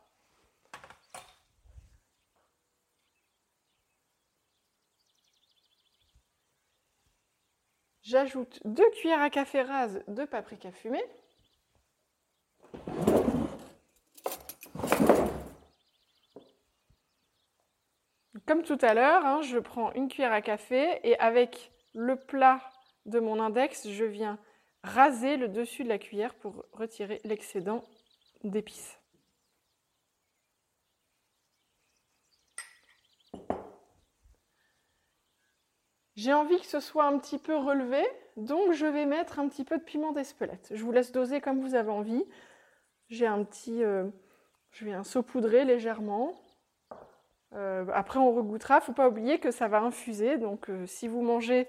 J'ajoute 8.02 8.60
deux 8.64 8.90
cuillères 8.90 9.20
à 9.22 9.30
café 9.30 9.62
rase 9.62 10.02
de 10.08 10.24
paprika 10.24 10.72
fumé. 10.72 11.02
Comme 18.46 18.62
tout 18.62 18.78
à 18.80 18.94
l'heure, 18.94 19.24
hein, 19.24 19.40
je 19.42 19.58
prends 19.58 19.92
une 19.92 20.08
cuillère 20.08 20.32
à 20.32 20.42
café 20.42 20.98
et 21.04 21.18
avec 21.18 21.72
le 21.94 22.16
plat 22.16 22.60
de 23.06 23.20
mon 23.20 23.40
index, 23.40 23.88
je 23.88 24.04
viens 24.04 24.38
raser 24.82 25.36
le 25.36 25.48
dessus 25.48 25.84
de 25.84 25.88
la 25.88 25.98
cuillère 25.98 26.34
pour 26.34 26.64
retirer 26.72 27.20
l'excédent 27.24 27.84
d'épices. 28.42 28.98
J'ai 36.16 36.32
envie 36.32 36.60
que 36.60 36.66
ce 36.66 36.80
soit 36.80 37.06
un 37.06 37.18
petit 37.18 37.38
peu 37.38 37.56
relevé, 37.56 38.02
donc 38.36 38.72
je 38.72 38.86
vais 38.86 39.06
mettre 39.06 39.38
un 39.38 39.48
petit 39.48 39.64
peu 39.64 39.78
de 39.78 39.82
piment 39.82 40.12
d'Espelette. 40.12 40.68
Je 40.72 40.84
vous 40.84 40.92
laisse 40.92 41.10
doser 41.10 41.40
comme 41.40 41.60
vous 41.60 41.74
avez 41.74 41.90
envie. 41.90 42.24
J'ai 43.08 43.26
un 43.26 43.42
petit, 43.44 43.82
euh, 43.82 44.08
je 44.72 44.84
viens 44.84 45.04
saupoudrer 45.04 45.64
légèrement. 45.64 46.34
Euh, 47.54 47.84
après, 47.92 48.18
on 48.18 48.32
regoutera. 48.32 48.80
Faut 48.80 48.92
pas 48.92 49.08
oublier 49.08 49.38
que 49.38 49.50
ça 49.50 49.68
va 49.68 49.80
infuser. 49.80 50.38
Donc, 50.38 50.70
euh, 50.70 50.86
si 50.86 51.08
vous 51.08 51.22
mangez 51.22 51.68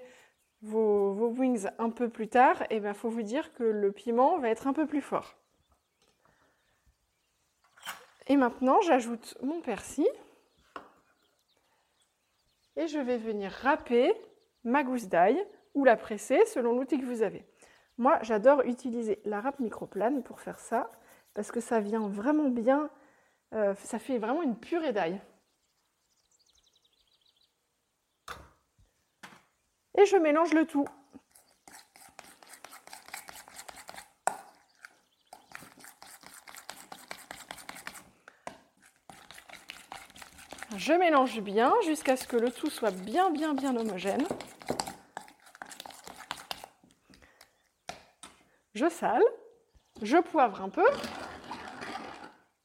vos, 0.62 1.28
wings 1.36 1.68
un 1.78 1.90
peu 1.90 2.08
plus 2.08 2.28
tard, 2.28 2.62
il 2.70 2.76
eh 2.76 2.80
ben, 2.80 2.94
faut 2.94 3.10
vous 3.10 3.22
dire 3.22 3.52
que 3.54 3.64
le 3.64 3.92
piment 3.92 4.38
va 4.38 4.48
être 4.48 4.66
un 4.66 4.72
peu 4.72 4.86
plus 4.86 5.02
fort. 5.02 5.36
Et 8.26 8.36
maintenant, 8.36 8.80
j'ajoute 8.80 9.36
mon 9.42 9.60
persil. 9.60 10.08
Et 12.76 12.86
je 12.88 12.98
vais 12.98 13.18
venir 13.18 13.50
râper 13.50 14.12
ma 14.64 14.82
gousse 14.82 15.08
d'ail 15.08 15.38
ou 15.74 15.84
la 15.84 15.96
presser 15.96 16.44
selon 16.46 16.78
l'outil 16.78 16.98
que 16.98 17.04
vous 17.04 17.22
avez. 17.22 17.44
Moi, 17.98 18.18
j'adore 18.22 18.62
utiliser 18.62 19.20
la 19.24 19.40
râpe 19.40 19.60
microplane 19.60 20.22
pour 20.22 20.40
faire 20.40 20.58
ça 20.58 20.90
parce 21.34 21.52
que 21.52 21.60
ça 21.60 21.80
vient 21.80 22.08
vraiment 22.08 22.48
bien, 22.48 22.90
euh, 23.52 23.74
ça 23.74 23.98
fait 23.98 24.18
vraiment 24.18 24.42
une 24.42 24.56
purée 24.56 24.92
d'ail. 24.92 25.20
Et 29.98 30.06
je 30.06 30.16
mélange 30.16 30.52
le 30.52 30.66
tout. 30.66 30.86
Je 40.76 40.92
mélange 40.92 41.40
bien 41.40 41.72
jusqu'à 41.84 42.16
ce 42.16 42.26
que 42.26 42.36
le 42.36 42.50
tout 42.50 42.68
soit 42.68 42.90
bien 42.90 43.30
bien 43.30 43.54
bien 43.54 43.76
homogène. 43.76 44.26
Je 48.74 48.88
sale, 48.88 49.22
je 50.02 50.18
poivre 50.18 50.60
un 50.60 50.68
peu. 50.68 50.84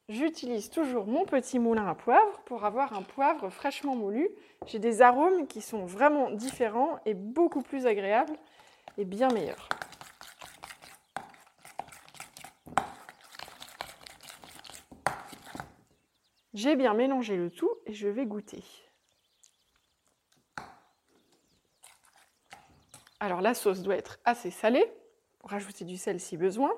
J'utilise 0.10 0.72
toujours 0.72 1.06
mon 1.06 1.24
petit 1.24 1.60
moulin 1.60 1.86
à 1.86 1.94
poivre 1.94 2.42
pour 2.46 2.66
avoir 2.66 2.94
un 2.94 3.04
poivre 3.04 3.52
fraîchement 3.52 3.96
moulu. 3.96 4.28
J'ai 4.66 4.80
des 4.80 5.04
arômes 5.04 5.46
qui 5.46 5.62
sont 5.62 5.86
vraiment 5.86 6.32
différents 6.32 7.00
et 7.06 7.14
beaucoup 7.14 7.62
plus 7.62 7.86
agréables. 7.86 8.36
est 8.98 9.06
bien 9.06 9.30
meilleur. 9.30 9.70
J'ai 16.56 16.76
bien 16.76 16.96
mélangé 16.96 17.36
le 17.36 17.52
tout 17.52 17.70
et 17.86 17.94
je 17.94 18.08
vais 18.08 18.26
goûter. 18.26 18.64
Alors 23.20 23.42
la 23.42 23.54
sauce 23.54 23.84
doit 23.84 23.96
être 23.96 24.18
assez 24.26 24.50
salée, 24.50 24.92
pour 25.38 25.52
rajouter 25.52 25.86
du 25.86 25.98
sel 25.98 26.20
si 26.20 26.36
besoin. 26.36 26.72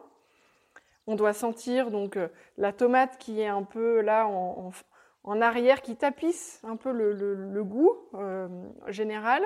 On 1.07 1.15
doit 1.15 1.33
sentir 1.33 1.91
donc 1.91 2.17
euh, 2.17 2.27
la 2.57 2.73
tomate 2.73 3.17
qui 3.17 3.41
est 3.41 3.47
un 3.47 3.63
peu 3.63 4.01
là 4.01 4.27
en, 4.27 5.41
arrière, 5.41 5.81
qui 5.81 5.95
tapisse 5.95 6.61
un 6.63 6.75
peu 6.75 6.91
le, 6.91 7.63
goût 7.63 7.95
euh, 8.13 8.47
général. 8.87 9.43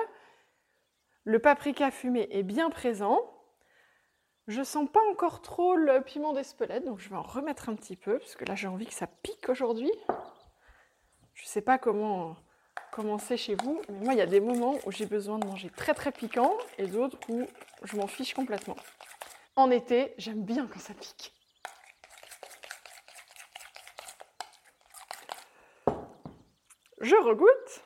Le 1.24 1.38
paprika 1.38 1.90
fumé 1.90 2.28
est 2.30 2.42
bien 2.42 2.70
présent. 2.70 3.20
Je 4.46 4.62
sens 4.62 4.88
pas 4.88 5.00
encore 5.10 5.42
trop 5.42 5.74
le 5.74 6.00
piment 6.02 6.32
d'Espelette, 6.32 6.84
donc 6.84 7.00
je 7.00 7.08
vais 7.08 7.16
en 7.16 7.22
remettre 7.22 7.68
un 7.68 7.74
petit 7.74 7.96
peu, 7.96 8.18
parce 8.18 8.36
que 8.36 8.44
là 8.44 8.54
j'ai 8.54 8.68
envie 8.68 8.86
que 8.86 8.94
ça 8.94 9.08
pique 9.08 9.48
aujourd'hui. 9.48 9.90
Je 11.34 11.46
sais 11.46 11.62
pas 11.62 11.78
comment 11.78 12.36
c'est 13.18 13.36
chez 13.36 13.56
vous, 13.56 13.80
mais 13.88 13.98
moi 14.04 14.14
il 14.14 14.18
y 14.18 14.22
a 14.22 14.26
des 14.26 14.40
moments 14.40 14.76
où 14.86 14.92
j'ai 14.92 15.06
besoin 15.06 15.38
de 15.38 15.46
manger 15.46 15.70
très 15.70 15.94
très 15.94 16.12
piquant 16.12 16.56
et 16.78 16.86
d'autres 16.86 17.18
où 17.28 17.44
je 17.82 17.96
m'en 17.96 18.06
fiche 18.06 18.34
complètement. 18.34 18.76
En 19.56 19.70
été, 19.70 20.14
j'aime 20.16 20.44
bien 20.44 20.68
quand 20.68 20.78
ça 20.78 20.94
pique. 20.94 21.35
Je 27.00 27.16
regoute. 27.16 27.82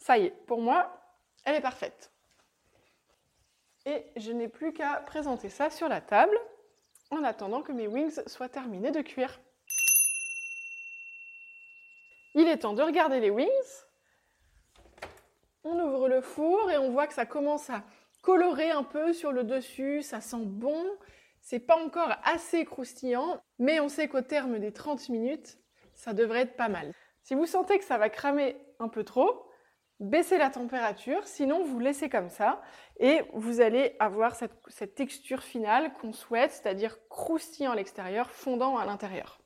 Ça 0.00 0.18
y 0.18 0.26
est, 0.26 0.30
pour 0.46 0.60
moi, 0.60 1.00
elle 1.44 1.56
est 1.56 1.60
parfaite. 1.60 2.12
Et 3.86 4.04
je 4.16 4.32
n'ai 4.32 4.48
plus 4.48 4.72
qu'à 4.72 4.96
présenter 4.96 5.48
ça 5.48 5.70
sur 5.70 5.88
la 5.88 6.00
table 6.00 6.38
en 7.10 7.22
attendant 7.22 7.62
que 7.62 7.72
mes 7.72 7.86
wings 7.86 8.20
soient 8.26 8.48
terminés 8.48 8.90
de 8.90 9.02
cuire. 9.02 9.40
Il 12.34 12.48
est 12.48 12.58
temps 12.58 12.72
de 12.72 12.82
regarder 12.82 13.20
les 13.20 13.30
wings. 13.30 13.48
On 15.62 15.78
ouvre 15.78 16.08
le 16.08 16.20
four 16.20 16.70
et 16.70 16.78
on 16.78 16.90
voit 16.90 17.06
que 17.06 17.14
ça 17.14 17.26
commence 17.26 17.70
à 17.70 17.84
colorer 18.22 18.70
un 18.70 18.82
peu 18.82 19.12
sur 19.12 19.32
le 19.32 19.44
dessus, 19.44 20.02
ça 20.02 20.20
sent 20.20 20.44
bon. 20.44 20.84
C'est 21.44 21.60
pas 21.60 21.76
encore 21.76 22.08
assez 22.24 22.64
croustillant, 22.64 23.38
mais 23.58 23.78
on 23.78 23.90
sait 23.90 24.08
qu'au 24.08 24.22
terme 24.22 24.58
des 24.58 24.72
30 24.72 25.10
minutes, 25.10 25.58
ça 25.92 26.14
devrait 26.14 26.40
être 26.40 26.56
pas 26.56 26.70
mal. 26.70 26.90
Si 27.22 27.34
vous 27.34 27.44
sentez 27.44 27.78
que 27.78 27.84
ça 27.84 27.98
va 27.98 28.08
cramer 28.08 28.56
un 28.78 28.88
peu 28.88 29.04
trop, 29.04 29.44
baissez 30.00 30.38
la 30.38 30.48
température, 30.48 31.26
sinon 31.26 31.62
vous 31.62 31.78
laissez 31.78 32.08
comme 32.08 32.30
ça 32.30 32.62
et 32.98 33.20
vous 33.34 33.60
allez 33.60 33.94
avoir 33.98 34.36
cette, 34.36 34.94
texture 34.94 35.42
finale 35.42 35.92
qu'on 36.00 36.14
souhaite, 36.14 36.50
c'est-à-dire 36.50 36.96
croustillant 37.10 37.72
à 37.72 37.76
l'extérieur, 37.76 38.30
fondant 38.30 38.78
à 38.78 38.86
l'intérieur. 38.86 39.38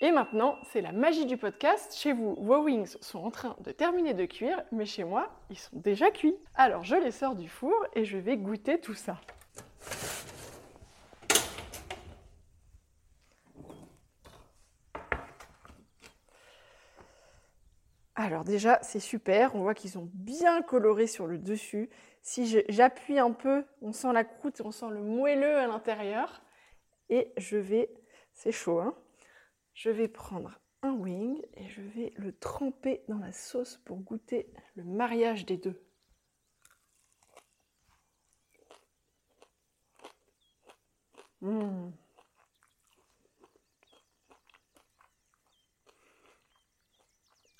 Et 0.00 0.10
maintenant, 0.10 0.56
c'est 0.72 0.80
la 0.80 0.92
magie 0.92 1.26
du 1.26 1.36
podcast. 1.36 1.94
Chez 1.94 2.14
vous, 2.14 2.34
vos 2.40 2.62
wings 2.62 2.96
sont 3.02 3.18
en 3.18 3.30
train 3.30 3.56
de 3.60 3.72
terminer 3.72 4.14
de 4.14 4.24
cuire, 4.24 4.62
mais 4.72 4.86
chez 4.86 5.04
moi, 5.04 5.28
ils 5.50 5.58
sont 5.58 5.76
déjà 5.76 6.10
cuits. 6.10 6.38
Alors, 6.54 6.82
je 6.82 6.96
les 6.96 7.10
sors 7.10 7.34
du 7.34 7.50
four 7.50 7.74
et 7.94 8.06
je 8.06 8.16
vais 8.16 8.38
goûter 8.38 8.80
tout 8.80 8.94
ça. 8.94 9.20
Alors 18.20 18.44
déjà, 18.44 18.78
c'est 18.82 19.00
super, 19.00 19.54
on 19.54 19.62
voit 19.62 19.72
qu'ils 19.74 19.96
ont 19.96 20.10
bien 20.12 20.60
coloré 20.60 21.06
sur 21.06 21.26
le 21.26 21.38
dessus. 21.38 21.88
Si 22.20 22.62
j'appuie 22.68 23.18
un 23.18 23.32
peu, 23.32 23.64
on 23.80 23.94
sent 23.94 24.12
la 24.12 24.24
croûte, 24.24 24.60
on 24.62 24.72
sent 24.72 24.90
le 24.90 25.00
moelleux 25.02 25.56
à 25.56 25.66
l'intérieur. 25.66 26.42
Et 27.08 27.32
je 27.38 27.56
vais, 27.56 27.88
c'est 28.34 28.52
chaud, 28.52 28.78
hein 28.78 28.94
je 29.72 29.88
vais 29.88 30.06
prendre 30.06 30.60
un 30.82 30.92
wing 30.92 31.40
et 31.54 31.66
je 31.70 31.80
vais 31.80 32.12
le 32.16 32.36
tremper 32.36 33.04
dans 33.08 33.16
la 33.16 33.32
sauce 33.32 33.78
pour 33.86 33.96
goûter 34.00 34.52
le 34.74 34.84
mariage 34.84 35.46
des 35.46 35.56
deux. 35.56 35.82
Mmh. 41.40 41.90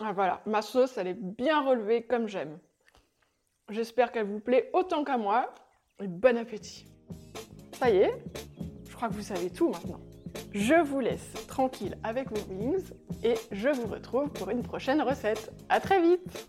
Ah, 0.02 0.12
voilà, 0.12 0.40
ma 0.46 0.62
sauce, 0.62 0.96
elle 0.96 1.08
est 1.08 1.18
bien 1.20 1.62
relevée 1.62 2.02
comme 2.02 2.26
j'aime. 2.26 2.58
J'espère 3.68 4.10
qu'elle 4.12 4.26
vous 4.26 4.40
plaît 4.40 4.70
autant 4.72 5.04
qu'à 5.04 5.18
moi. 5.18 5.54
Et 6.02 6.08
bon 6.08 6.38
appétit. 6.38 6.86
Ça 7.78 7.90
y 7.90 7.98
est, 7.98 8.24
je 8.88 8.94
crois 8.96 9.08
que 9.08 9.14
vous 9.14 9.22
savez 9.22 9.50
tout 9.50 9.68
maintenant. 9.68 10.00
Je 10.52 10.74
vous 10.74 11.00
laisse 11.00 11.32
tranquille 11.46 11.98
avec 12.02 12.30
vos 12.30 12.54
wings 12.54 12.92
et 13.22 13.34
je 13.52 13.68
vous 13.68 13.86
retrouve 13.86 14.30
pour 14.30 14.48
une 14.48 14.62
prochaine 14.62 15.02
recette. 15.02 15.52
À 15.68 15.80
très 15.80 16.00
vite 16.00 16.48